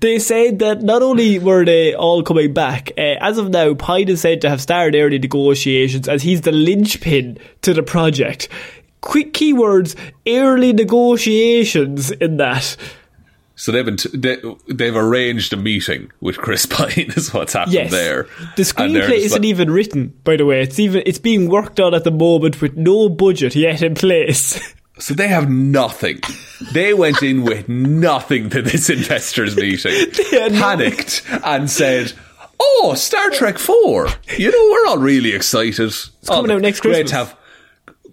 [0.00, 4.08] They said that not only were they all coming back, uh, as of now, Pine
[4.10, 8.48] is said to have started early negotiations as he's the linchpin to the project.
[9.00, 9.94] Quick keywords,
[10.28, 12.76] early negotiations in that.
[13.56, 14.36] So they've been t- they,
[14.68, 17.12] they've arranged a meeting with Chris Pine.
[17.16, 17.90] Is what's happened Yes.
[17.90, 18.24] there.
[18.56, 20.62] The screenplay isn't like- even written, by the way.
[20.62, 24.74] It's even it's being worked on at the moment with no budget yet in place.
[25.00, 26.20] So they have nothing.
[26.72, 29.92] They went in with nothing to this investors meeting.
[30.52, 32.12] Panicked and said,
[32.60, 34.06] "Oh, Star Trek 4.
[34.38, 35.80] You know, we're all really excited.
[35.88, 37.36] It's coming oh, out next Great Christmas." to have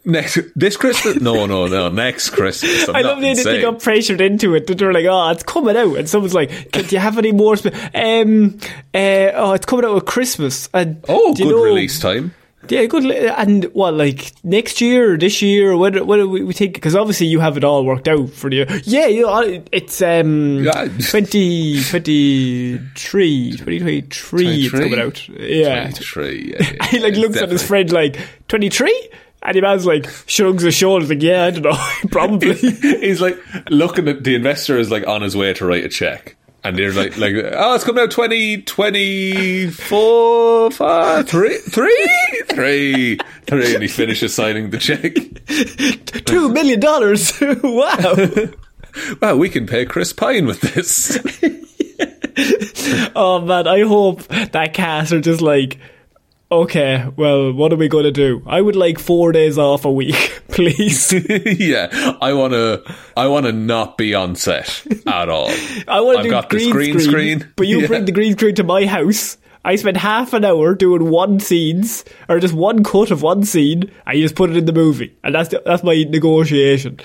[0.05, 1.19] next this Christmas?
[1.21, 2.87] No, no, no, next Christmas.
[2.89, 3.45] I'm I love they insane.
[3.45, 4.67] they got pressured into it.
[4.67, 7.31] That they're like, "Oh, it's coming out," and someone's like, "Can do you have any
[7.31, 8.57] more?" Spe- um,
[8.93, 10.69] uh, oh, it's coming out at Christmas.
[10.73, 12.33] And Oh, do you good know- release time.
[12.69, 13.05] Yeah, good.
[13.09, 15.75] And what, like next year or this year?
[15.75, 16.05] What?
[16.05, 16.75] What do we, we think?
[16.75, 20.63] Because obviously you have it all worked out for the Yeah, you know, it's um
[20.63, 20.83] Yeah.
[20.85, 25.27] 2023, 2023 It's coming out.
[25.29, 25.85] Yeah.
[25.89, 29.09] 23, yeah, yeah, he like looks at his friend like twenty three,
[29.43, 31.77] and the man's like shrugs his shoulders like, yeah, I don't know,
[32.11, 32.55] probably.
[32.55, 33.37] He's like
[33.69, 36.35] looking at the investor is like on his way to write a check.
[36.63, 43.17] And they're like, like, oh, it's coming out 20, 24, five, three, three, three,
[43.47, 43.73] three.
[43.73, 45.15] And he finishes signing the check.
[46.25, 47.33] Two million dollars.
[47.41, 48.15] wow.
[49.23, 51.17] Wow, we can pay Chris Pine with this.
[53.15, 55.79] Oh man, I hope that cast are just like,
[56.51, 58.43] okay, well, what are we going to do?
[58.45, 61.13] I would like four days off a week, please.
[61.59, 62.83] yeah, I want to,
[63.15, 65.49] I want to not be on set at all.
[65.87, 67.53] I want to do got green, this green screen, screen.
[67.55, 67.87] but you Yeah.
[67.87, 69.37] bring the green screen to my house.
[69.63, 73.91] I spend half an hour doing one scenes or just one cut of one scene,
[74.07, 76.99] and you just put it in the movie, and that's the, that's my negotiation.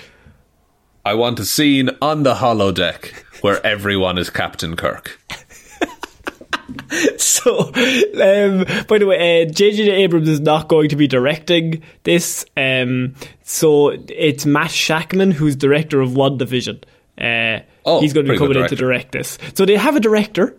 [1.04, 5.20] I want a scene on the holodeck where everyone is Captain Kirk.
[7.18, 9.90] So, um, by the way, uh, J.J.
[9.90, 12.44] Abrams is not going to be directing this.
[12.56, 16.82] Um, so it's Matt Shakman who's director of WandaVision.
[17.20, 19.38] Uh, Oh, he's going to be coming in to direct this.
[19.54, 20.56] So they have a director,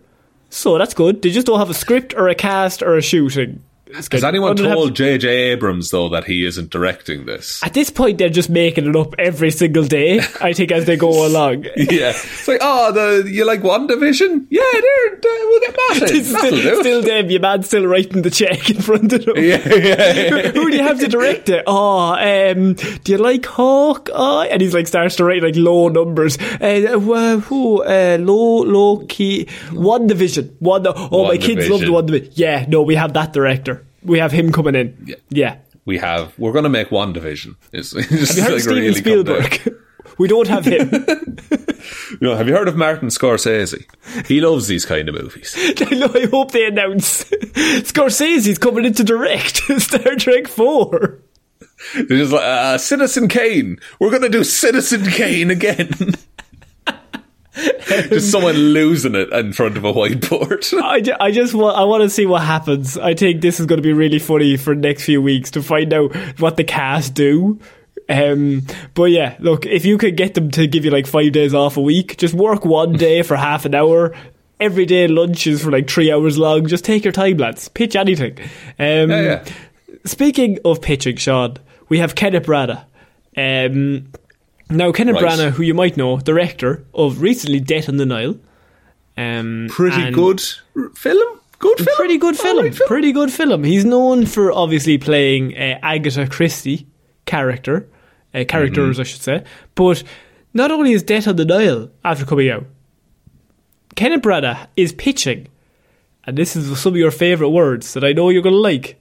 [0.48, 1.20] so that's good.
[1.20, 3.62] They just don't have a script or a cast or a shooting.
[3.94, 5.28] Has anyone told J.J.
[5.28, 7.62] Abrams though that he isn't directing this?
[7.62, 10.20] At this point, they're just making it up every single day.
[10.40, 11.64] I think as they go along.
[11.76, 14.46] yeah, it's like oh, the you like one division?
[14.50, 16.16] Yeah, there, there we'll get Matt in.
[16.16, 19.36] It's still, still them, your man's still writing the check in front of them.
[19.36, 20.50] yeah, yeah, yeah.
[20.50, 21.64] Who do you have to direct it?
[21.66, 24.10] Oh, um, do you like Hawk?
[24.12, 26.38] Oh, and he's like starts to write like low numbers.
[26.60, 27.82] Uh, uh, who?
[27.82, 29.46] Uh, low, low key.
[29.70, 30.56] WandaVision.
[30.58, 30.86] One.
[30.86, 32.32] Oh, my One kids love the WandaVision.
[32.34, 33.77] Yeah, no, we have that director.
[34.02, 34.96] We have him coming in.
[35.06, 35.16] Yeah.
[35.30, 35.56] yeah.
[35.84, 36.38] We have.
[36.38, 37.56] We're going to make WandaVision.
[37.72, 38.94] It's, it's Have you heard of Steven really.
[38.94, 39.74] Spielberg?
[40.18, 40.90] we don't have him.
[42.10, 43.84] You know, have you heard of Martin Scorsese?
[44.26, 45.54] He loves these kind of movies.
[45.56, 46.10] I.
[46.14, 51.20] I hope they announce Scorsese's coming in to direct Star Trek Four.
[51.94, 53.78] They're just like uh, Citizen Kane.
[54.00, 55.90] We're going to do Citizen Kane again.
[58.08, 60.72] just someone losing it in front of a whiteboard.
[60.82, 62.96] I, ju- I just want I want to see what happens.
[62.98, 65.62] I think this is going to be really funny for the next few weeks to
[65.62, 67.58] find out what the cast do.
[68.08, 68.62] Um,
[68.94, 71.76] but yeah, look, if you could get them to give you like five days off
[71.76, 74.14] a week, just work one day for half an hour.
[74.60, 76.66] Every day lunch is for like three hours long.
[76.66, 77.68] Just take your time, lads.
[77.68, 78.38] Pitch anything.
[78.78, 79.44] Um, Yeah, yeah.
[80.04, 82.84] Speaking of pitching, Sean, we have Kenneth Branagh.
[83.36, 84.10] Um,
[84.70, 85.24] now, Kenneth Right.
[85.24, 88.38] Branagh, who you might know, director of recently Death on the Nile.
[89.16, 90.40] Um, Pretty good
[90.94, 91.40] film.
[91.58, 91.96] Good film.
[91.96, 92.58] Pretty good film.
[92.58, 92.86] Alright film.
[92.86, 93.64] Pretty good film.
[93.64, 96.86] He's known for obviously playing uh, Agatha Christie
[97.26, 97.88] character,
[98.32, 99.00] uh, characters Mm-hmm.
[99.00, 99.44] I should say.
[99.74, 100.04] But
[100.54, 102.64] not only is Death on the Nile after coming out,
[103.96, 105.48] Kenneth Branagh is pitching,
[106.24, 109.00] and this is some of your favourite words that I know you're going to like,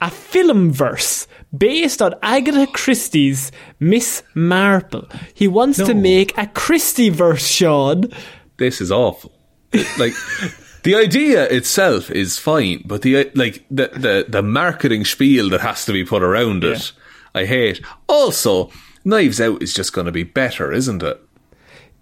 [0.00, 1.26] a film verse
[1.56, 5.08] based on Agatha Christie's Miss Marple.
[5.34, 8.04] He wants to make a Christie verse, Sean.
[8.58, 9.32] this is awful.
[9.98, 10.14] Like
[10.82, 15.84] the idea itself is fine, but the like the the the marketing spiel that has
[15.86, 16.92] to be put around it,
[17.34, 17.80] I hate.
[18.08, 18.70] Also,
[19.04, 21.20] Knives Out is just going to be better, isn't it?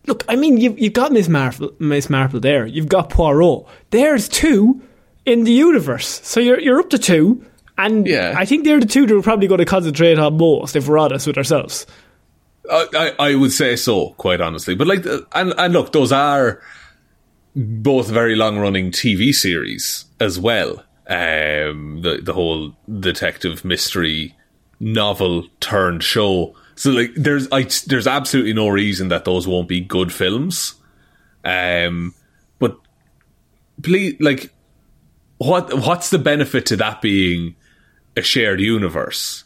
[0.07, 2.65] Look, I mean, you've, you've got Miss Marple, Miss Marple there.
[2.65, 3.67] You've got Poirot.
[3.91, 4.81] There's two
[5.25, 7.45] in the universe, so you're you're up to two.
[7.79, 8.35] And Yeah.
[8.37, 10.99] I think they're the two that we're probably going to concentrate on most, if we're
[10.99, 11.87] honest with ourselves.
[12.71, 12.87] I,
[13.19, 14.75] I I would say so, quite honestly.
[14.75, 16.61] But like, and and look, those are
[17.55, 20.83] both very long running TV series as well.
[21.09, 24.35] Um, the the whole detective mystery
[24.81, 26.55] novel turned show.
[26.75, 30.75] So like, there's I there's absolutely no reason that those won't be good films.
[31.45, 32.15] Um,
[32.59, 32.77] but
[33.83, 34.53] please, like,
[35.39, 37.55] what what's the benefit to that being
[38.17, 39.45] a shared universe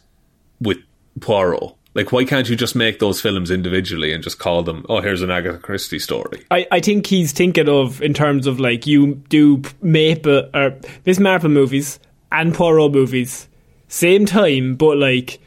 [0.59, 0.77] with
[1.19, 1.75] Poirot?
[1.93, 4.85] Like, why can't you just make those films individually and just call them?
[4.87, 6.45] Oh, here's an Agatha Christie story.
[6.49, 11.19] I, I think he's thinking of in terms of like you do Maple or Miss
[11.19, 11.99] Marple movies
[12.31, 13.49] and Poirot movies
[13.89, 15.39] same time, but like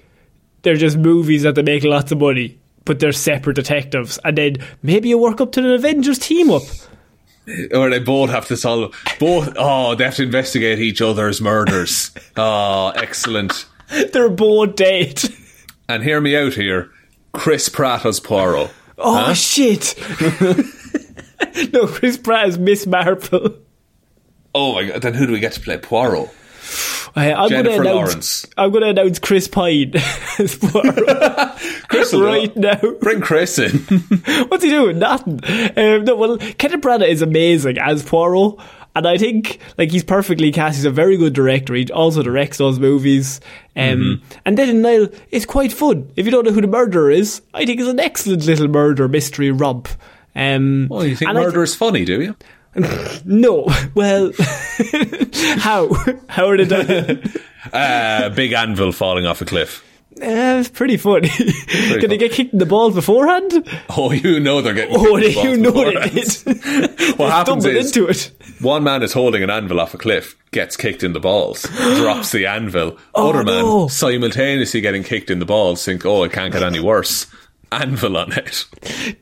[0.63, 4.57] they're just movies that they make lots of money, but they're separate detectives, and then
[4.83, 6.63] maybe you work up to an Avengers team up.
[7.75, 9.53] Or they both have to solve both.
[9.57, 12.11] Oh, they have to investigate each other's murders.
[12.37, 13.67] Oh, excellent.
[14.13, 15.23] They're both dead.
[15.87, 16.91] And hear me out here.
[17.35, 18.71] Chris Pratt as Poirot.
[18.97, 19.95] Oh shit!
[21.75, 23.59] no, Chris Pratt is Miss Marple.
[24.55, 25.03] Oh my god!
[25.03, 26.31] Then who do we get to play Poirot?
[27.17, 27.85] I, I'm going to announce.
[27.87, 28.47] Lawrence.
[28.57, 29.93] I'm going to announce Chris Pine
[31.89, 32.81] Chris right now.
[33.01, 33.79] Bring Chris in.
[34.49, 34.99] What's he doing?
[34.99, 35.41] Nothing.
[35.77, 38.59] Um, no, well, Kenneth Branagh is amazing as Poirot,
[38.97, 40.77] and I think like he's perfectly cast.
[40.77, 41.75] He's a very good director.
[41.75, 43.41] He also directs those movies.
[43.77, 44.39] Um, Mm-hmm.
[44.45, 46.11] And then in Nile, it's quite fun.
[46.17, 49.09] If you don't know who the murderer is, I think it's an excellent little murder
[49.09, 49.89] mystery romp.
[50.37, 52.37] Um, Oh, you think and murder is funny, do you?
[53.25, 53.69] No.
[53.95, 54.33] Well,
[55.59, 55.89] how?
[56.29, 57.23] How are they done?
[57.73, 59.83] Uh, big anvil falling off a cliff.
[60.21, 61.29] Uh, it's pretty funny.
[61.31, 61.47] Can
[62.01, 62.19] they fun.
[62.19, 63.67] get kicked in the balls beforehand?
[63.89, 64.95] Oh, you know they're getting.
[64.97, 66.99] Oh, kicked they, in you the balls know they beforehand.
[67.01, 67.19] did.
[67.19, 68.31] What happens is into it.
[68.61, 71.63] one man is holding an anvil off a cliff, gets kicked in the balls,
[71.97, 72.99] drops the anvil.
[73.15, 73.89] Oh, Other man no.
[73.89, 77.27] simultaneously getting kicked in the balls, think, "Oh, it can't get any worse."
[77.73, 78.67] Anvil on it.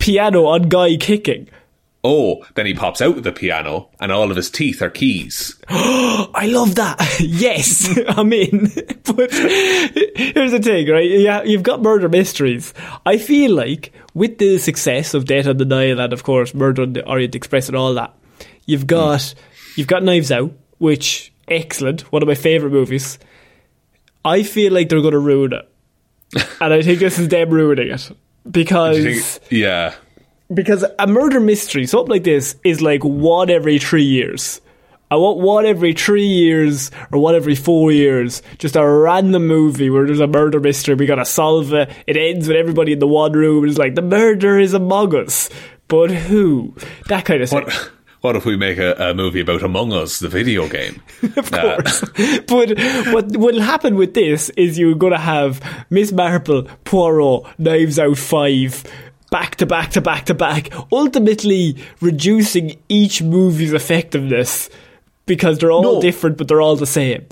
[0.00, 1.48] Piano on guy kicking.
[2.04, 5.56] Oh, then he pops out of the piano, and all of his teeth are keys.
[5.68, 6.98] I love that.
[7.20, 8.72] yes, I'm in.
[9.04, 11.08] but here's the thing, right?
[11.08, 12.74] Yeah, you've got murder mysteries.
[13.06, 16.82] I feel like with the success of Death on the Nile and of course Murder
[16.82, 18.12] on the Orient Express and all that,
[18.66, 19.32] you've got
[19.76, 23.18] you've got Knives Out, which excellent, one of my favourite movies.
[24.24, 25.68] I feel like they're going to ruin it,
[26.60, 28.10] and I think this is them ruining it
[28.50, 28.96] because
[29.38, 29.94] think- yeah.
[30.54, 34.60] Because a murder mystery, something like this, is like one every three years.
[35.10, 38.42] I want one every three years or one every four years.
[38.56, 40.94] Just a random movie where there's a murder mystery.
[40.94, 41.90] We gotta solve it.
[42.06, 43.68] It ends with everybody in the one room.
[43.68, 45.50] It's like the murder is among us,
[45.88, 46.74] but who?
[47.08, 47.64] That kind of thing.
[47.64, 47.90] What,
[48.22, 51.02] what if we make a, a movie about Among Us, the video game?
[51.36, 52.00] of course.
[52.46, 52.78] but
[53.12, 58.16] what will happen with this is you're going to have Miss Marple, Poirot, Knives Out
[58.16, 58.84] 5,
[59.32, 64.70] back to back to back to back, ultimately reducing each movie's effectiveness
[65.26, 66.00] because they're all No.
[66.00, 67.26] different but they're all the same.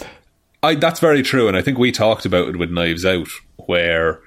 [0.62, 3.28] I, that's very true, and I think we talked about it with Knives Out,
[3.66, 4.20] where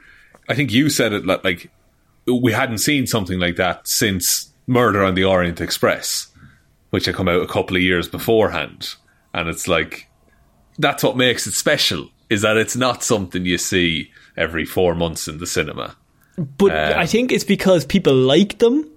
[0.50, 1.70] I think you said it like
[2.26, 6.28] we hadn't seen something like that since Murder on the Orient Express,
[6.92, 8.96] which had come out a couple of years beforehand,
[9.34, 10.08] and it's like
[10.80, 15.28] that's what makes it special is that it's not something you see every four months
[15.28, 15.96] in the cinema.
[16.38, 18.90] But uh, I think it's because people like them.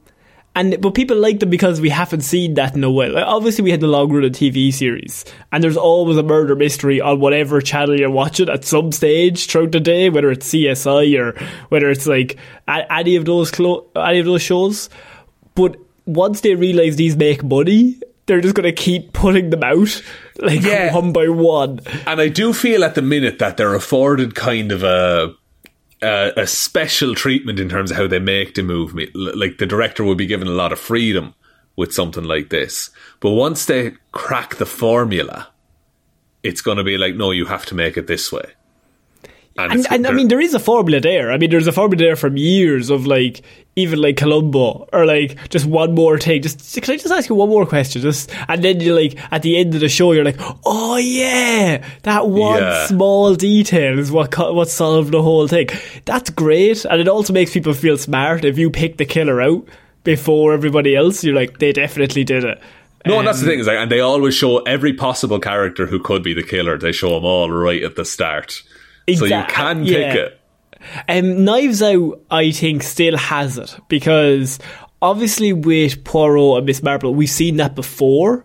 [0.55, 3.13] And but people like them because we haven't seen that in a while.
[3.13, 5.23] Like, obviously, we had the long run of TV series,
[5.53, 9.73] and there's always a murder mystery on whatever channel you're watching at some stage throughout
[9.73, 14.25] the day, whether it's CSI or whether it's like any of those clo- any of
[14.25, 14.89] those shows.
[15.55, 15.77] But
[16.07, 20.03] once they realize these make money, they're just going to keep putting them out
[20.39, 20.95] like Yeah.
[20.95, 21.81] one by one.
[22.07, 25.35] And I do feel at the minute that they're afforded kind of a
[26.03, 29.11] a, special treatment in terms of how they make the movie.
[29.15, 31.35] Like the director would be given a lot of freedom
[31.77, 32.91] with something like this,
[33.21, 35.49] but once they crack the formula,
[36.43, 38.53] it's going to be like, no, you have to make it this way.
[39.59, 41.33] And, it's- and I mean, there is a formula there.
[41.33, 43.43] I mean, there's a formula there from years of like,
[43.75, 46.43] even like Columbo, or like just one more thing.
[46.43, 48.01] Just can I just ask you one more question?
[48.03, 51.85] Just and then you like at the end of the show, you're like, oh yeah,
[52.03, 52.87] that one Yeah.
[52.87, 55.69] small detail is what co- what solved the whole thing.
[56.07, 59.67] That's great, and it also makes people feel smart if you pick the killer out
[60.05, 61.23] before everybody else.
[61.25, 62.59] You're like, they definitely did it.
[63.05, 65.87] no, and that's the um, thing is, like, and they always show every possible character
[65.87, 66.79] who could be the killer.
[66.79, 68.63] They show them all right at the start,
[69.15, 70.13] so you can yeah.
[70.13, 70.41] pick it.
[71.09, 74.59] Um, Knives Out, I think, still has it because
[75.03, 78.45] obviously with Poirot and Miss Marple, we've seen that before,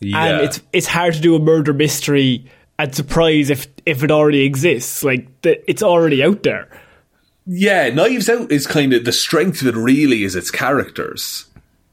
[0.00, 0.24] Yeah.
[0.24, 2.46] and it's it's hard to do a murder mystery
[2.78, 5.02] and surprise if if it already exists.
[5.04, 6.68] Like the, it's already out there.
[7.46, 9.76] Yeah, Knives Out is kind of the strength of it.
[9.76, 11.46] Really, is its characters.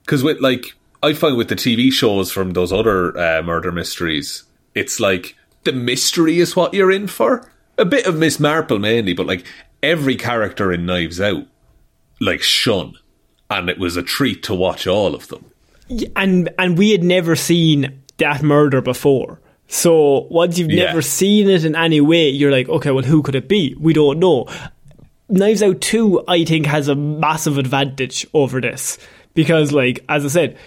[0.06, 4.44] Because with like, I find with the TV shows from those other uh, murder mysteries,
[4.76, 7.52] it's like the mystery is what you're in for.
[7.78, 9.46] A bit of Miss Marple mainly, but like
[9.84, 11.46] every character in Knives Out,
[12.20, 12.94] like shun,
[13.50, 15.46] and it was a treat to watch all of them.
[16.16, 19.40] and and we had never seen that murder before.
[19.68, 20.86] So once you've Yeah.
[20.86, 23.76] never seen it in any way, you're like, okay, well, who could it be?
[23.80, 24.48] We don't know.
[25.30, 28.98] Knives Out 2, I think, has a massive advantage over this.
[29.34, 30.58] Because, like, as I said,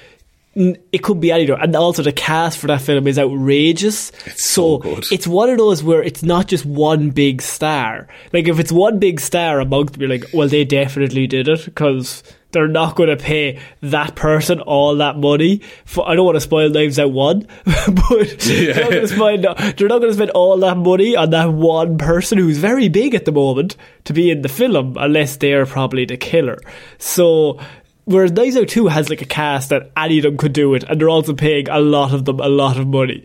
[0.92, 1.60] it could be anyone.
[1.60, 4.12] And also, the cast for that film is outrageous.
[4.26, 5.04] It's so good.
[5.10, 8.08] It's one of those where it's not just one big star.
[8.32, 11.64] Like, if it's one big star amongst them, you're like, well, they definitely did it.
[11.64, 15.60] Because they're not going to pay that person all that money.
[15.84, 19.44] For, I don't want to spoil Knives Out 1, but they're, not spend,
[19.78, 23.14] they're not going to spend all that money on that one person who's very big
[23.14, 26.58] at the moment to be in the film, unless they're probably the killer.
[26.98, 27.60] So,
[28.10, 31.00] whereas Out 2 has like a cast that any of them could do it, and
[31.00, 33.24] they're also paying a lot of them a lot of money.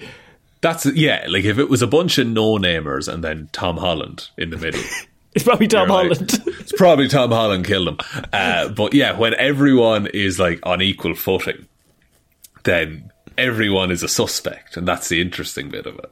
[0.61, 1.25] That's yeah.
[1.27, 4.57] Like if it was a bunch of no namers and then Tom Holland in the
[4.57, 4.81] middle.
[5.35, 6.43] It's probably Tom You're like- Holland.
[6.61, 7.97] it's probably Tom Holland killed him.
[8.31, 11.65] Uh, but yeah, when everyone is like on equal footing,
[12.63, 16.09] then everyone is a suspect, and that's the interesting bit of it.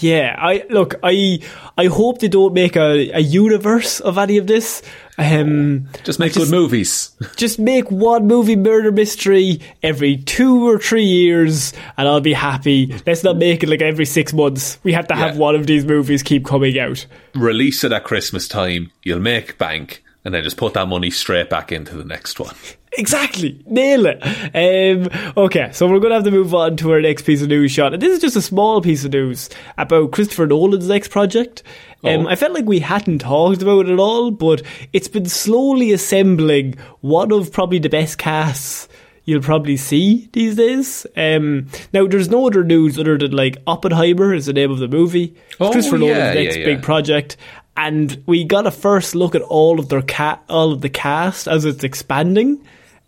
[0.00, 0.94] Yeah, I look.
[1.02, 1.40] I
[1.76, 4.82] I hope they don't make a, a universe of any of this.
[5.20, 7.10] Um, Just make just, good movies.
[7.36, 12.94] Just make one movie murder mystery every two or three years, and I'll be happy.
[13.04, 14.78] Let's not make it like every six months.
[14.84, 15.40] We have to have Yeah.
[15.40, 17.04] one of these movies keep coming out.
[17.34, 18.92] Release it at Christmas time.
[19.02, 22.54] You'll make bank, and then just put that money straight back into the next one.
[22.98, 23.62] Exactly.
[23.66, 24.20] Nail it.
[24.54, 27.48] Um, okay, so we're going to have to move on to our next piece of
[27.48, 27.94] news, Sean.
[27.94, 31.62] And this is just a small piece of news about Christopher Nolan's next project.
[32.04, 32.28] Um, Oh.
[32.28, 36.74] I felt like we hadn't talked about it at all, but it's been slowly assembling
[37.00, 38.88] one of probably the best casts
[39.24, 41.06] you'll probably see these days.
[41.16, 44.88] Um, now, there's no other news other than like Oppenheimer is the name of the
[44.88, 45.34] movie.
[45.50, 47.36] It's Oh, Christopher yeah, Nolan's next yeah, big project,
[47.76, 51.46] and we got a first look at all of their cat, all of the cast
[51.46, 52.64] as it's expanding.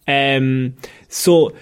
[0.09, 0.75] Um,
[1.09, 1.55] so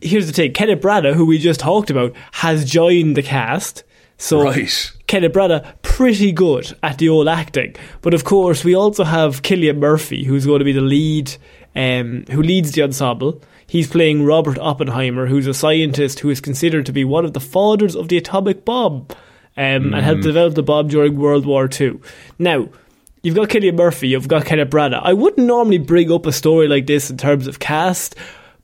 [0.00, 3.84] here's the thing: Kenneth Branagh, who we just talked about, has joined the cast.
[4.18, 4.92] So Right.
[5.08, 7.74] Kenneth Branagh pretty good at the old acting.
[8.02, 11.34] But of course, we also have Cillian Murphy, who's going to be the lead,
[11.74, 13.42] um, who leads the ensemble.
[13.66, 17.40] He's playing Robert Oppenheimer, who's a scientist who is considered to be one of the
[17.40, 19.06] fathers of the atomic bomb
[19.56, 21.98] um, and helped develop the bomb during World War II.
[22.38, 22.68] Now,
[23.22, 25.00] you've got Cillian Murphy, you've got Kenneth Branagh.
[25.02, 28.14] I wouldn't normally bring up a story like this in terms of cast,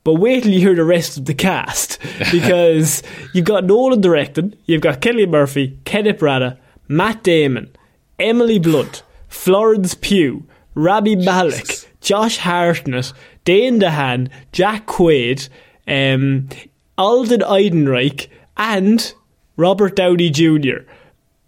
[0.03, 1.99] but wait till you hear the rest of the cast
[2.31, 3.03] because
[3.33, 6.57] you've got Nolan directing, you've got Cillian Murphy, Kenneth Branagh,
[6.87, 7.75] Matt Damon,
[8.17, 10.45] Emily Blunt, Florence Pugh,
[10.75, 13.13] Rami Malek, Josh Hartnett,
[13.45, 15.49] Dane DeHaan, Jack Quaid,
[15.87, 16.49] um,
[16.97, 19.13] Alden Ehrenreich, and
[19.57, 20.85] Robert Downey Jr.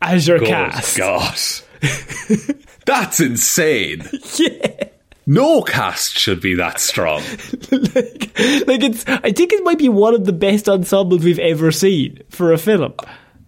[0.02, 0.98] as your Good cast.
[0.98, 1.38] God.
[2.86, 4.08] That's insane.
[4.36, 4.88] Yeah.
[5.28, 7.22] No cast should be that strong.
[7.72, 11.72] like, like it's, I think it might be one of the best ensembles we've ever
[11.72, 12.94] seen for a film.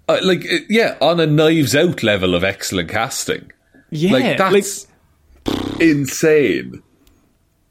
[0.08, 3.52] Uh, like, uh, yeah, on a knives out level of excellent casting.
[3.90, 4.88] Yeah, like, that's
[5.80, 6.84] insane.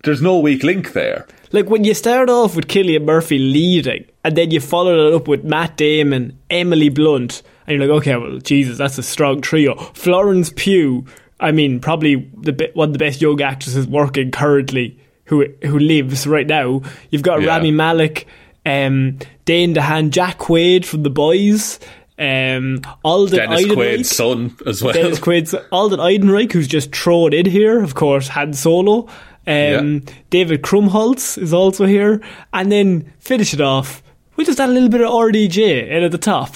[0.03, 1.27] There's no weak link there.
[1.53, 5.29] Like when you start off with Cillian Murphy leading, and then you follow it up
[5.29, 9.75] with Matt Damon, Emily Blunt, and you're like, okay, well, Jesus, that's a strong trio.
[9.95, 11.05] Florence Pugh,
[11.43, 16.27] I mean, probably the one of the best young actresses working currently, who who lives
[16.27, 16.83] right now.
[17.11, 17.49] You've got Yeah.
[17.49, 18.27] Rami Malek,
[18.65, 21.81] um, Dane DeHaan, Jack Quaid from The Boys,
[22.19, 23.77] um, Alden Dennis Ehrenreich.
[23.77, 24.93] Quaid's son as well.
[24.95, 29.09] Dennis Quaid's Alden Ehrenreich, who's just thrown in here, of course, Han Solo.
[29.45, 32.21] Um, David Krumholtz is also here.
[32.53, 34.01] And then finish it off
[34.37, 36.55] with just that little bit of RDJ in at the top.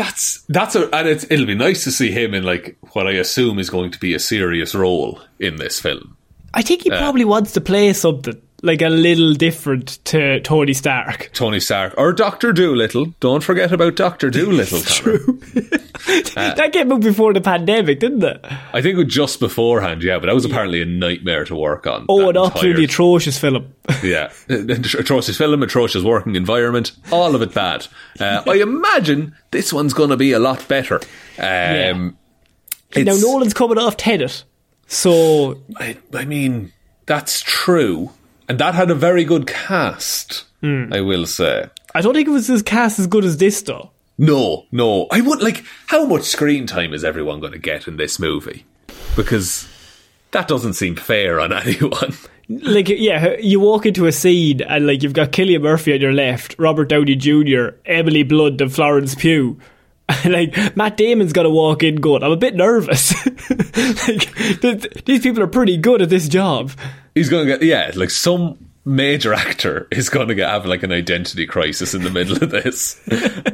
[0.00, 3.12] That's that's a and it's, it'll be nice to see him in like what I
[3.12, 6.16] assume is going to be a serious role in this film.
[6.54, 10.72] I think he uh, probably wants to play something like a little different to Tony
[10.74, 11.30] Stark.
[11.32, 13.06] Tony Stark or Doctor Dolittle.
[13.20, 14.80] Don't forget about Doctor Dolittle.
[14.82, 15.18] Connor.
[16.34, 18.44] that came out before the pandemic, didn't it?
[18.72, 21.86] I think it was just beforehand, yeah, but that was apparently a nightmare to work
[21.86, 22.06] on.
[22.08, 23.74] Oh, an absolutely atrocious film.
[24.04, 27.88] Yeah, atrocious film, atrocious working environment, all of it bad.
[28.20, 31.00] Uh, I imagine this one's going to be a lot better.
[31.38, 32.16] Um,
[32.94, 34.44] now, it's- Nolan's coming off Tenet.
[34.86, 36.72] So, I, I mean,
[37.06, 38.10] that's true,
[38.50, 40.44] and that had a very good cast.
[40.60, 40.92] Hmm.
[40.92, 41.68] I will say.
[41.94, 43.90] I don't think it was as cast as good as this, though.
[44.18, 45.64] No, no, I would like.
[45.86, 48.66] How much screen time is everyone going to get in this movie?
[49.16, 49.68] Because
[50.32, 52.12] that doesn't seem fair on anyone.
[52.48, 56.12] like yeah, you walk into a scene and like you've got Cillian Murphy on your
[56.12, 59.58] left, Robert Downey Jr., Emily Blunt, and Florence Pugh.
[60.24, 62.24] And like Matt Damon's got to walk in good.
[62.24, 63.14] I'm a bit nervous.
[63.50, 66.72] like th- th- these people are pretty good at this job.
[67.14, 70.82] He's going to get yeah, like some major actor is going to get have like
[70.82, 73.00] an identity crisis in the middle of this.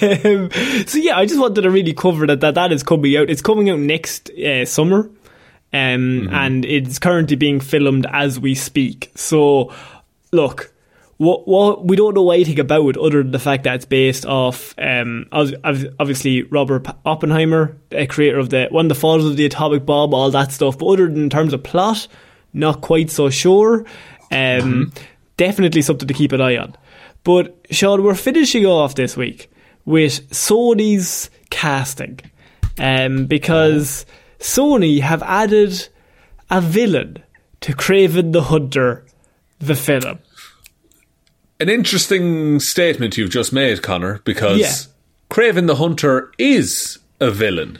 [0.00, 0.50] Um,
[0.86, 3.28] so yeah, I just wanted to really cover that that, that is coming out.
[3.28, 5.10] It's coming out next uh, summer.
[5.72, 9.10] Um, and it's currently being filmed as we speak.
[9.16, 9.72] So,
[10.32, 10.72] look,
[11.18, 14.24] what what we don't know anything about it other than the fact that it's based
[14.24, 19.26] off um ob- ob- obviously Robert Oppenheimer, a creator of the one of the fathers
[19.26, 20.78] of the atomic bomb, all that stuff.
[20.78, 22.06] But other than in terms of plot,
[22.52, 23.84] not quite so sure.
[24.30, 24.92] Um,
[25.36, 26.74] definitely something to keep an eye on.
[27.24, 29.50] But Sean, we're finishing off this week
[29.84, 32.20] with Sony's casting,
[32.78, 34.04] um, because
[34.38, 35.88] Sony have added
[36.50, 37.22] a villain
[37.60, 39.04] to Kraven the Hunter,
[39.58, 40.18] the film.
[41.60, 44.70] An interesting statement you've just made, Connor, because Yeah.
[45.30, 47.78] Kraven the Hunter is a villain.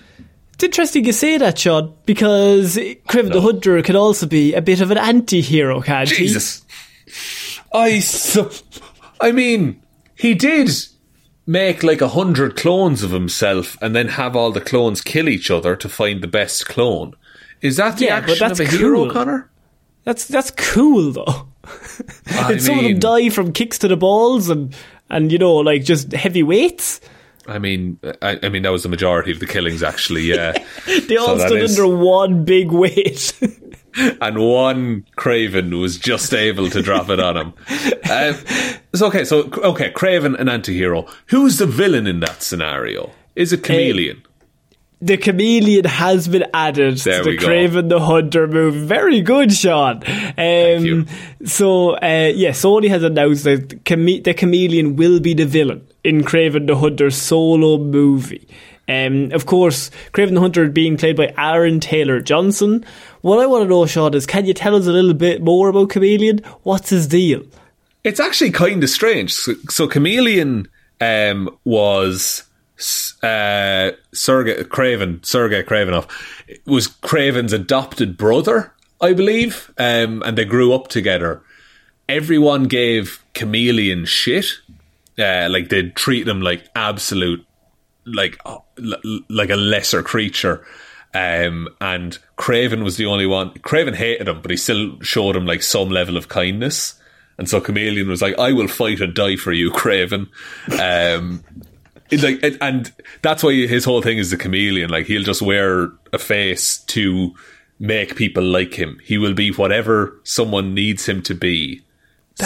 [0.58, 4.80] It's interesting you say that, Sean, because Kraven the Hunter can also be a bit
[4.80, 6.16] of an anti-hero, can't he?
[6.26, 6.64] Jesus.
[7.72, 8.52] I sup-
[9.20, 9.80] I mean,
[10.16, 10.68] he did
[11.46, 15.48] make like a hundred clones of himself and then have all the clones kill each
[15.48, 17.14] other to find the best clone.
[17.60, 19.10] Is that the Yeah, but action that's of a hero, cool.
[19.12, 19.50] Connor?
[20.02, 21.48] That's that's cool though.
[22.32, 24.74] I and some of them die from kicks to the balls and
[25.08, 27.00] and you know like just heavy weights.
[27.48, 30.22] I mean, I, I mean that was the majority of the killings, actually.
[30.22, 30.52] Yeah,
[31.08, 33.32] They all that stood is- under one big weight.
[34.20, 37.52] and one Kraven was just able to drop it on him.
[38.08, 38.34] Uh,
[38.94, 41.06] so okay, so okay, Kraven an anti-hero.
[41.26, 43.10] Who's the villain in that scenario?
[43.34, 44.22] Is it Chameleon?
[45.00, 47.36] the chameleon has been added There to the.
[47.36, 48.84] Kraven the Hunter movie.
[48.84, 50.02] Very good, Sean.
[50.36, 51.06] Um, you.
[51.44, 55.86] So, uh, yeah, Sony has announced that the, chame- the chameleon will be the villain
[56.08, 58.48] in Kraven the Hunter solo movie.
[58.88, 62.86] Um, of course, Kraven the Hunter being played by Aaron Taylor Johnson.
[63.20, 65.68] What I want to know, Sean, is can you tell us a little bit more
[65.68, 66.38] about Chameleon?
[66.62, 67.42] What's his deal?
[68.04, 69.34] It's actually kind of strange.
[69.34, 70.66] So, so Chameleon
[71.02, 72.44] um, was
[73.22, 76.08] uh, Sergey Kraven, Sergey Kravinoff,
[76.64, 81.42] was Kraven's adopted brother, I believe, um, and they grew up together.
[82.08, 84.46] Everyone gave Chameleon shit,
[85.18, 87.44] uh, like they'd treat him like absolute,
[88.06, 88.58] like uh,
[89.28, 90.64] like a lesser creature.
[91.14, 93.50] Um, and Kraven was the only one.
[93.54, 96.94] Kraven hated him, but he still showed him like some level of kindness.
[97.38, 100.28] And so Chameleon was like, "I will fight and die for you, Kraven."
[100.78, 101.44] Um,
[102.10, 102.92] it, like, it, and
[103.22, 104.90] that's why his whole thing is the chameleon.
[104.90, 107.34] Like he'll just wear a face to
[107.78, 108.98] make people like him.
[109.04, 111.82] He will be whatever someone needs him to be.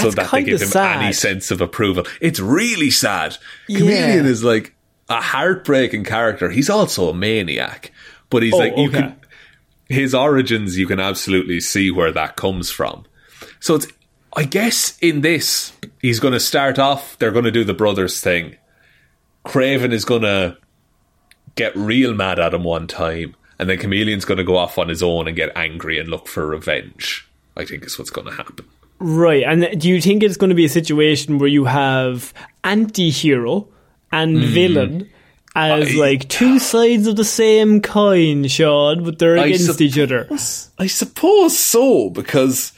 [0.00, 1.02] So that they give him sad.
[1.02, 2.04] any sense of approval.
[2.20, 3.36] It's really sad.
[3.68, 3.78] Yeah.
[3.80, 4.74] Chameleon is like
[5.08, 6.48] a heartbreaking character.
[6.50, 7.92] He's also a maniac,
[8.30, 9.00] but he's Oh, like you okay.
[9.00, 9.16] can
[9.88, 10.78] his origins.
[10.78, 13.04] You can absolutely see where that comes from.
[13.60, 13.86] So it's
[14.34, 17.18] I guess in this he's going to start off.
[17.18, 18.56] They're going to do the brothers thing.
[19.44, 20.56] Kraven is going to
[21.54, 24.88] get real mad at him one time, and then Chameleon's going to go off on
[24.88, 27.28] his own and get angry and look for revenge.
[27.56, 28.64] I think is what's going to happen.
[29.02, 32.32] Right, and do you think it's going to be a situation where you have
[32.64, 33.68] anti-hero
[34.12, 35.10] and villain
[35.56, 35.90] as.
[35.90, 40.28] I- like two sides of the same coin, Sean, but they're I against each other?
[40.78, 42.72] I suppose so because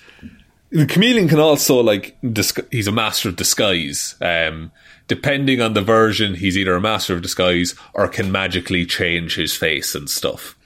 [0.70, 4.16] the chameleon can also like disgu- he's a master of disguise.
[4.20, 4.72] Um,
[5.06, 9.54] depending on the version, he's either a master of disguise or can magically change his
[9.54, 10.56] face and stuff.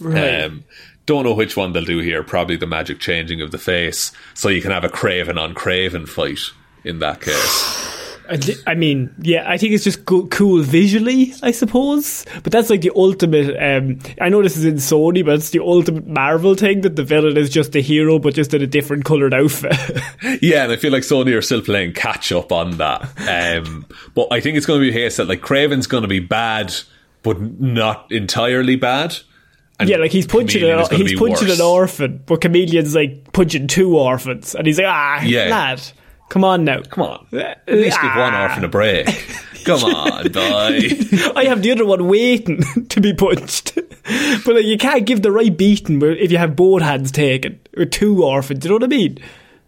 [0.00, 0.42] Right.
[0.44, 0.64] Um,
[1.10, 2.22] don't know which one they'll do here.
[2.22, 6.08] Probably the magic changing of the face, so you can have a Kraven on Kraven
[6.08, 6.38] fight
[6.84, 7.96] in that case.
[8.64, 12.24] I, mean, yeah, I think it's just co- cool visually, I suppose.
[12.44, 13.56] But that's like the ultimate.
[13.56, 17.02] Um, I know this is in Sony, but it's the ultimate Marvel thing that the
[17.02, 19.76] villain is just a hero, but just in a different coloured outfit.
[20.40, 23.02] Yeah, and I feel like Sony are still playing catch up on that.
[23.18, 23.84] Um,
[24.14, 26.20] but I think it's going to be a case that like Kraven's going to be
[26.20, 26.72] bad,
[27.22, 29.16] but not entirely bad.
[29.80, 31.58] And yeah, like he's punching an, is he's punching worse.
[31.58, 35.48] an orphan, but Chameleon's like punching two orphans, and he's like, ah, Yeah.
[35.48, 35.82] lad,
[36.28, 38.42] come on now, Come on, at least give one Ah.
[38.42, 39.06] orphan a break.
[39.64, 40.40] Come on, boy.
[41.36, 43.74] I have the other one waiting to be punched.
[43.74, 47.84] but like, you can't give the right beating if you have both hands taken or
[47.84, 48.64] two orphans.
[48.64, 49.18] You know what I mean?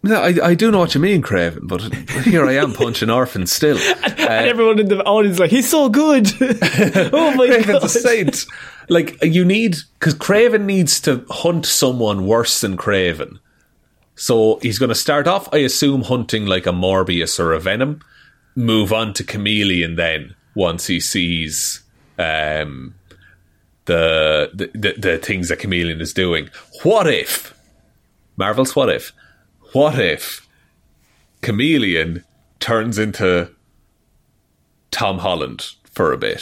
[0.05, 1.81] No, I, I do know what you mean, Kraven, but
[2.25, 3.77] here I am punching orphans still.
[4.03, 6.27] and everyone in the audience is like, he's so good.
[6.41, 7.83] oh my Kraven's god!
[7.83, 8.45] a saint.
[8.89, 13.39] Like you need because Kraven needs to hunt someone worse than Kraven.
[14.15, 18.01] So he's going to start off, I assume, hunting like a Morbius or a Venom.
[18.55, 21.81] Move on to Chameleon then once he sees
[22.19, 22.93] um,
[23.85, 26.49] the, the the the things that Chameleon is doing.
[26.83, 27.57] What if
[28.35, 28.75] Marvel's?
[28.75, 29.13] What if?
[29.73, 30.47] What if
[31.41, 32.23] Chameleon
[32.59, 33.49] turns into
[34.91, 36.41] Tom Holland for a bit?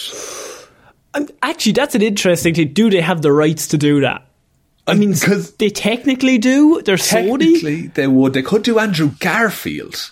[1.14, 2.74] Um, Actually, that's an interesting thing.
[2.74, 4.28] Do they have the rights to do that?
[4.88, 6.82] I mean, because they technically do.
[6.82, 7.40] They're Sony.
[7.40, 8.34] Technically, they would.
[8.34, 10.12] They could do Andrew Garfield.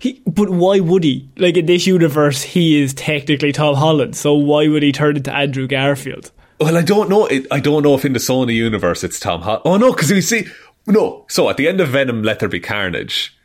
[0.00, 1.28] He, but why would he?
[1.36, 4.16] Like in this universe, he is technically Tom Holland.
[4.16, 6.30] So why would he turn into Andrew Garfield?
[6.60, 7.26] Well, I don't know.
[7.26, 9.62] It, I don't know if in the Sony universe it's Tom Holland.
[9.64, 10.46] Oh no, because we see
[10.88, 11.24] no.
[11.28, 13.36] So at the end of Venom, Let There Be Carnage,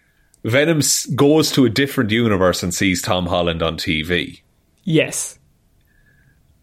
[0.43, 0.81] Venom
[1.15, 4.41] goes to a different universe and sees Tom Holland on TV.
[4.83, 5.39] Yes.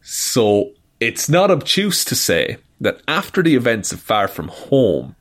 [0.02, 5.16] So it's not obtuse to say that after the events of Far From Home,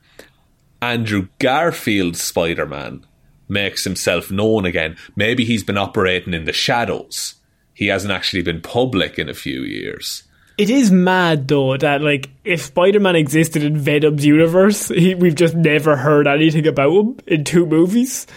[0.82, 3.06] Andrew Garfield's Spider Man
[3.48, 4.96] makes himself known again.
[5.16, 7.36] Maybe he's been operating in the shadows.
[7.74, 10.24] He hasn't actually been public in a few years.
[10.60, 15.56] It is mad though that like if Spider-Man existed in Venom's universe, he, we've just
[15.56, 18.28] never heard anything about him in two movies.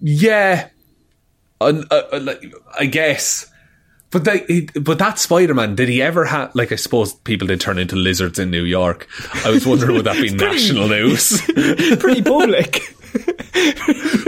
[0.00, 0.70] Yeah,
[1.60, 2.42] uh, uh, like,
[2.78, 3.52] I guess.
[4.10, 6.54] But that, but that Spider Man, did he ever have?
[6.54, 9.06] Like, I suppose people did turn into lizards in New York.
[9.44, 11.42] I was wondering would that be national news?
[11.98, 12.80] Pretty public.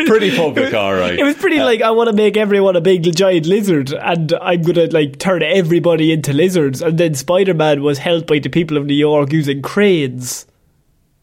[0.07, 1.19] Pretty public, all right.
[1.19, 4.63] It was pretty like I want to make everyone a big giant lizard, and I'm
[4.63, 6.81] gonna like turn everybody into lizards.
[6.83, 10.47] And then Spider-Man was helped by the people of New York using cranes.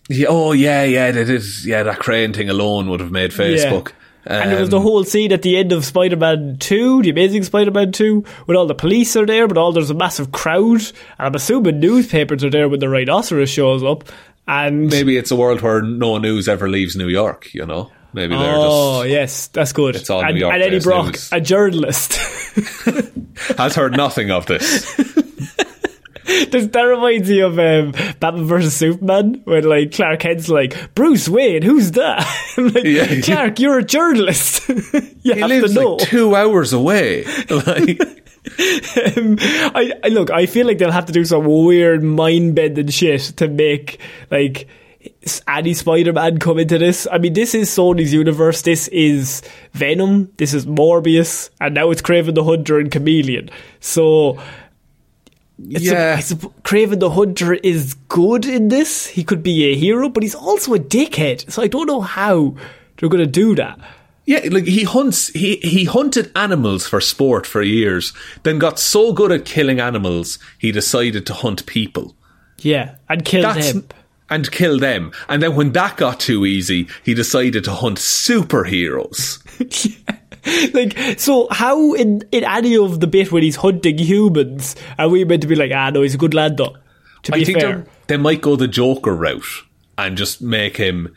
[0.10, 1.84] Yeah, oh yeah, yeah, that is yeah.
[1.84, 3.92] That crane thing alone would have made Facebook.
[4.26, 7.44] and there was the Um, whole scene at the end of Spider-Man 2, the Amazing
[7.44, 11.28] Spider-Man 2, when all the police are there, but all there's a massive crowd, and
[11.28, 14.04] I'm assuming newspapers are there when the rhinoceros shows up,
[14.48, 17.54] and maybe it's a world where no news ever leaves New York.
[17.54, 19.96] You know, maybe they're oh just yes, that's good.
[19.96, 21.30] It's all and, New York and Eddie Brock, news.
[21.32, 22.16] a journalist.
[23.58, 24.96] has heard nothing of this.
[26.50, 31.30] Does that reminds me of um, Batman versus Superman when like Clark Kent's like Bruce
[31.30, 32.26] Wayne, who's that?
[32.58, 33.22] Like, Yeah.
[33.22, 34.68] Clark, you're a journalist.
[34.70, 35.96] you He have lives to know.
[35.96, 37.26] like two hours away.
[37.50, 38.25] Like,
[39.18, 40.32] um, I, I look.
[40.32, 44.00] I feel like they'll have to do some weird mind bending shit to make
[44.32, 44.68] like
[45.48, 47.08] any Spider-Man come into this.
[47.12, 48.62] I mean, this is Sony's universe.
[48.64, 49.42] This is
[49.74, 50.32] Venom.
[50.38, 53.50] This is Morbius, and now it's Kraven the Hunter and Chameleon.
[53.80, 54.40] So.
[55.58, 56.16] It's Yeah.
[56.16, 59.08] a, supp- Kraven the Hunter is good in this.
[59.08, 61.50] He could be a hero, but he's also a dickhead.
[61.50, 62.56] So I don't know how
[62.98, 63.80] they're going to do that.
[64.26, 68.12] Yeah, like he hunts he he hunted animals for sport for years,
[68.44, 72.16] then got so good at killing animals he decided to hunt people.
[72.60, 73.88] Yeah, and kill That's them.
[74.30, 75.12] and kill them.
[75.30, 79.44] And then when that got too easy, he decided to hunt superheroes.
[80.74, 85.24] like, so how in, in any of the bit when he's hunting humans are we
[85.26, 86.76] meant to be like, ah, no, he's a good lad though?
[87.24, 87.86] To be I think fair.
[88.08, 89.46] they might go the Joker route
[89.98, 91.16] and just make him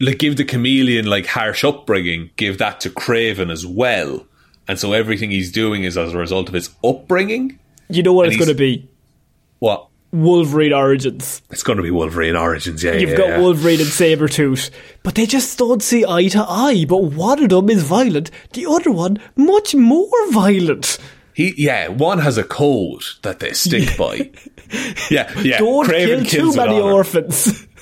[0.00, 4.26] like give the chameleon like harsh upbringing, give that to Kraven as well.
[4.66, 7.58] And so everything he's doing is as a result of his upbringing.
[7.88, 8.88] You know what and it's going to be?
[9.58, 9.88] What?
[10.12, 11.42] Wolverine Origins.
[11.50, 12.92] It's going to be Wolverine Origins, yeah.
[12.92, 13.40] You've yeah, got yeah.
[13.40, 14.70] Wolverine and Sabretooth.
[15.02, 16.86] But they just don't see eye to eye.
[16.88, 20.98] But one of them is violent, the other one much more violent.
[21.34, 24.30] He, yeah, one has a code that they stick by.
[25.10, 25.58] Yeah, yeah.
[25.58, 26.92] Don't Kraven kill too many honor.
[26.92, 27.66] orphans.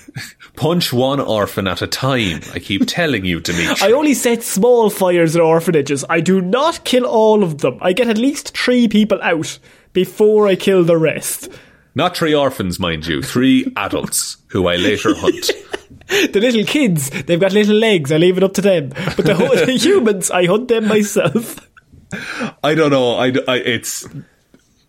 [0.62, 2.40] Punch one orphan at a time.
[2.54, 3.74] I keep telling you, Dimitri.
[3.88, 6.04] I only set small fires in orphanages.
[6.08, 7.78] I do not kill all of them.
[7.80, 9.58] I get at least three people out
[9.92, 11.48] before I kill the rest.
[11.96, 13.22] Not three orphans, mind you.
[13.22, 15.50] Three adults who I later hunt.
[16.06, 18.12] The little kids, they've got little legs.
[18.12, 18.90] I leave it up to them.
[18.90, 21.68] But the, whole, the humans, I hunt them myself.
[22.62, 23.16] I don't know.
[23.16, 24.06] I, I- it's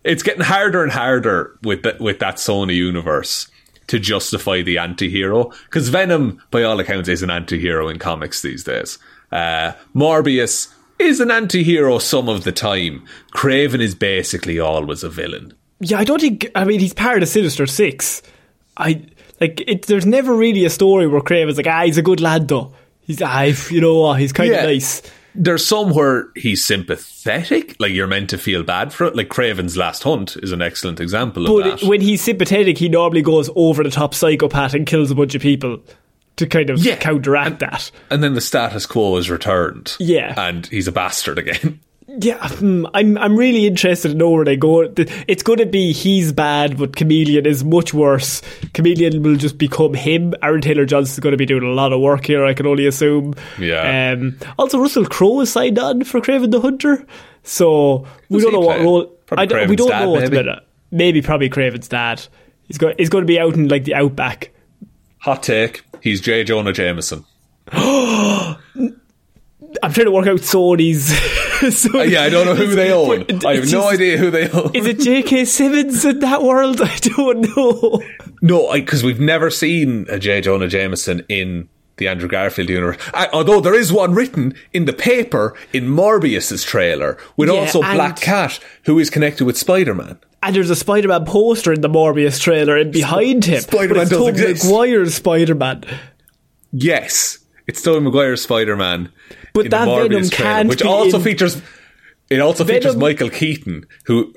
[0.04, 3.48] it's getting harder and harder with the, with that Sony universe
[3.88, 8.64] to justify the anti-hero because Venom, by all accounts, is an anti-hero in comics these
[8.64, 8.98] days.
[9.32, 13.04] Uh, Morbius is an anti-hero some of the time.
[13.34, 15.54] Kraven is basically always a villain.
[15.80, 16.48] Yeah, I don't think.
[16.54, 18.22] I mean, he's part of Sinister Six.
[18.76, 19.04] I
[19.40, 19.60] like.
[19.66, 22.72] It, there's never really a story where Kraven's like, ah, he's a good lad though.
[23.00, 24.20] He's, ah, you know what?
[24.20, 24.64] He's kind of Yeah.
[24.66, 25.02] nice.
[25.34, 29.16] There's some where he's sympathetic, like you're meant to feel bad for it.
[29.16, 31.88] Like Kraven's Last Hunt is an excellent example of But that.
[31.88, 35.42] when he's sympathetic, he normally goes over the top psychopath and kills a bunch of
[35.42, 35.80] people
[36.36, 36.96] to kind of Yeah.
[36.96, 37.90] counteract that.
[38.10, 39.96] and then the status quo is returned.
[40.00, 40.34] Yeah.
[40.36, 41.80] And he's a bastard again.
[42.06, 44.92] Yeah, hmm, I'm I'm really interested to know where they go.
[45.26, 48.42] It's going to be he's bad, but Chameleon is much worse.
[48.74, 50.34] Chameleon will just become him.
[50.42, 52.44] Aaron Taylor Johnson's going to be doing a lot of work here.
[52.44, 53.34] I can only assume.
[53.58, 54.12] Yeah.
[54.12, 57.06] Um, also, Russell Crowe is signed on for Kraven the Hunter,
[57.42, 59.06] so we Who's don't know what role.
[59.26, 60.44] Probably I don't, we don't dad, know at the maybe?
[60.44, 60.66] minute.
[60.90, 62.22] Maybe probably Kraven's dad.
[62.68, 62.96] He's going.
[62.98, 64.50] He's going to be out in like the outback.
[65.20, 65.82] Hot take.
[66.02, 66.44] He's J.
[66.44, 67.24] Jonah Jameson.
[67.72, 68.58] I'm
[69.92, 71.18] trying to work out Sony's.
[71.70, 73.22] Sony- Uh, yeah, I don't know who they own.
[73.44, 74.70] I have it's no just- idea who they own.
[74.74, 75.44] Is it J.K.
[75.44, 76.80] Simmons in that world?
[76.84, 78.02] I don't know.
[78.42, 80.40] No, because we've never seen a J.
[80.40, 82.96] Jonah Jameson in the Andrew Garfield universe.
[83.14, 87.80] I, although there is one written in the paper in Morbius's trailer with Yeah, also
[87.80, 90.18] Black Cat, who is connected with Spider Man.
[90.42, 94.10] And there's a Spider-Man poster in the Morbius trailer, and behind him, Spider-Man but it's
[94.10, 94.64] does Tobey exist.
[94.66, 95.84] Maguire's Spider-Man.
[96.72, 99.10] Yes, it's Tobey Maguire's Spider Man.
[99.54, 101.62] But in that the Venom trailer, can't which be also in- features.
[102.28, 104.34] It also features Michael Keaton, who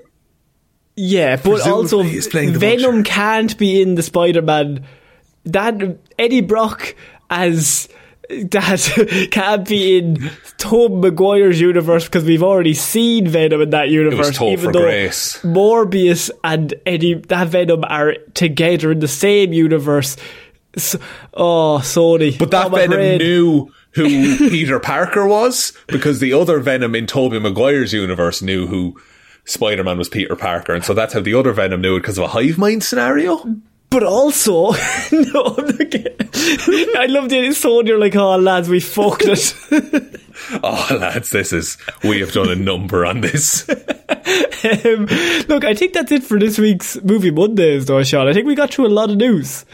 [0.95, 3.03] Yeah, but also he's playing the Venom Vulture.
[3.03, 4.85] can't be in the Spider-Man.
[5.45, 6.95] That Eddie Brock
[7.29, 7.87] as
[8.29, 14.31] that can't be in Tobey Maguire's universe because we've already seen Venom in that universe.
[14.37, 15.41] Topher even though Grace.
[15.43, 20.17] Morbius and Eddie that Venom are together in the same universe.
[20.75, 20.99] So,
[21.33, 22.37] oh, Sony!
[22.37, 23.17] But that Oh, my Venom brain.
[23.19, 28.99] knew who Peter Parker was because the other Venom in Tobey Maguire's universe knew who
[29.45, 32.17] Spider Man was Peter Parker, and so that's how the other Venom knew it because
[32.17, 33.43] of a hive mind scenario.
[33.89, 34.71] But also,
[35.11, 36.17] no, I'm not kidding.
[36.97, 37.87] I love the Sony.
[37.87, 40.13] You're like, oh lads, we fucked it.
[40.63, 43.67] Oh, lads, this is we have done a number on this.
[43.67, 45.05] um,
[45.47, 48.27] look, I think that's it for this week's Movie Mondays, though, Sean.
[48.27, 49.65] I think we got through a lot of news.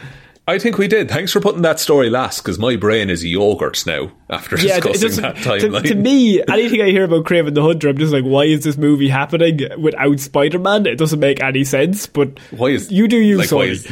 [0.46, 1.08] I think we did.
[1.08, 5.22] Thanks for putting that story last because my brain is yogurt now after Yeah, discussing
[5.22, 5.84] that timeline.
[5.88, 8.76] to me, anything I hear about Kraven the Hunter, I'm just like, why is this
[8.76, 10.84] movie happening without Spider Man?
[10.84, 12.06] It doesn't make any sense.
[12.06, 13.90] But why is you do you, like, is-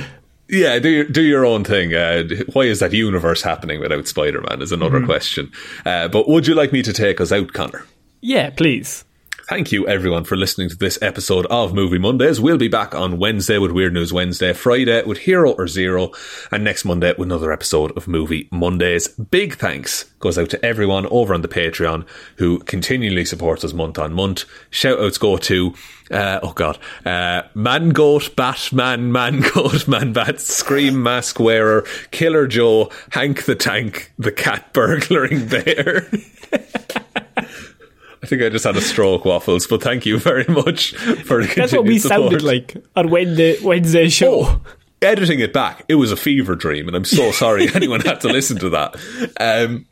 [0.50, 1.94] yeah, do your, do your own thing.
[1.94, 4.60] Uh, why is that universe happening without Spider Man?
[4.60, 5.06] Is another Mm-hmm.
[5.06, 5.50] question.
[5.86, 7.86] Uh, but would you like me to take us out, Connor?
[8.20, 9.04] Yeah, please.
[9.48, 12.40] Thank you, everyone, for listening to this episode of Movie Mondays.
[12.40, 16.12] We'll be back on Wednesday with Weird News Wednesday, Friday with Hero or Zero,
[16.52, 19.08] and next Monday with another episode of Movie Mondays.
[19.08, 23.98] Big thanks goes out to everyone over on the Patreon who continually supports us month
[23.98, 24.44] on month.
[24.70, 25.74] Shout outs go to
[26.12, 32.46] uh, oh god, uh, Man Goat, Batman, Man Goat, Man Bat, Scream Mask Wearer, Killer
[32.46, 36.08] Joe, Hank the Tank, the Cat Burglaring Bear.
[38.22, 41.52] I think I just had a stroke, Waffles, but thank you very much for the
[41.54, 42.20] That's what we support.
[42.20, 44.44] sounded like on Wednesday, Wednesday show.
[44.44, 44.60] Oh,
[45.00, 48.28] editing it back, it was a fever dream, and I'm so sorry anyone had to
[48.28, 48.94] listen to that.
[49.40, 49.86] Um,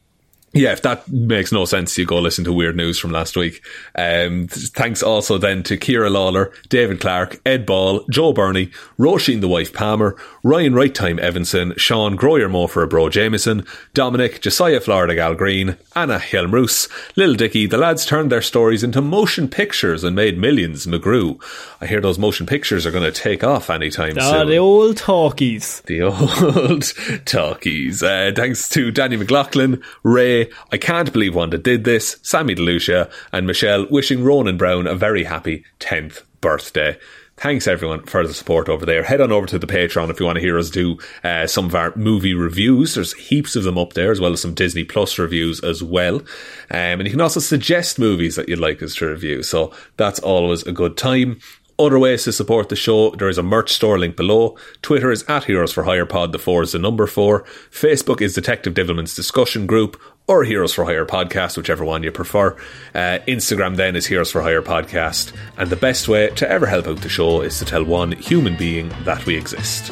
[0.53, 3.63] yeah, if that makes no sense, you go listen to Weird News from last week.
[3.95, 9.49] Um, thanks also then to Kira Lawler, David Clark, Ed Ball, Joe Burney, Roisin the
[9.49, 12.51] Wife Palmer, Ryan Right Time Evanson, Sean Groyer
[12.83, 18.33] a Bro Jameson, Dominic, Josiah Florida Gal Green, Anna Helmroos, Lil Dicky, the lads turned
[18.33, 21.41] their stories into motion pictures and made millions, McGrew.
[21.81, 24.49] I hear those motion pictures are going to take off anytime Ah, soon.
[24.49, 25.81] the old talkies.
[25.83, 26.93] The old
[27.27, 28.03] talkies.
[28.03, 30.40] Uh, thanks to Danny McLaughlin, Ray,
[30.73, 35.25] I can't believe Wanda did this, Sammy DeLucia, and Michelle wishing Ronan Brown a very
[35.25, 36.99] happy 10th birthday.
[37.41, 39.03] Thanks everyone for the support over there.
[39.03, 41.65] Head on over to the Patreon if you want to hear us do uh, some
[41.65, 42.95] of our movie reviews.
[42.95, 46.17] There's heaps of them up there, as well as some Disney Plus reviews as well.
[46.17, 49.43] Um, and you can also suggest movies that you'd like us to review.
[49.43, 51.41] So that's always a good time.
[51.81, 54.55] Other ways to support the show, there is a merch store link below.
[54.83, 57.43] Twitter is at Heroes for Hire Pod, the four is the number four.
[57.71, 62.53] Facebook is Detective Divilman's discussion group, or Heroes for Hire Podcast, whichever one you prefer.
[62.95, 65.33] Uh, Instagram then is Heroes for Hire Podcast.
[65.57, 68.59] And the best way to ever help out the show is to tell one human
[68.59, 69.91] being that we exist.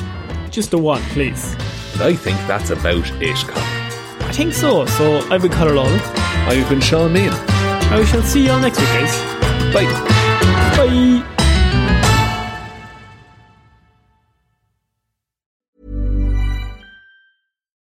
[0.51, 1.55] Just the one, please.
[1.95, 3.65] And I think that's about it, Colin.
[4.29, 4.85] I think so.
[4.85, 6.01] So I've been Conor Lawler.
[6.05, 7.31] I've been Sean Mean.
[7.31, 9.73] I shall see you all next week, guys.
[9.73, 9.85] Bye.
[10.77, 11.35] Bye.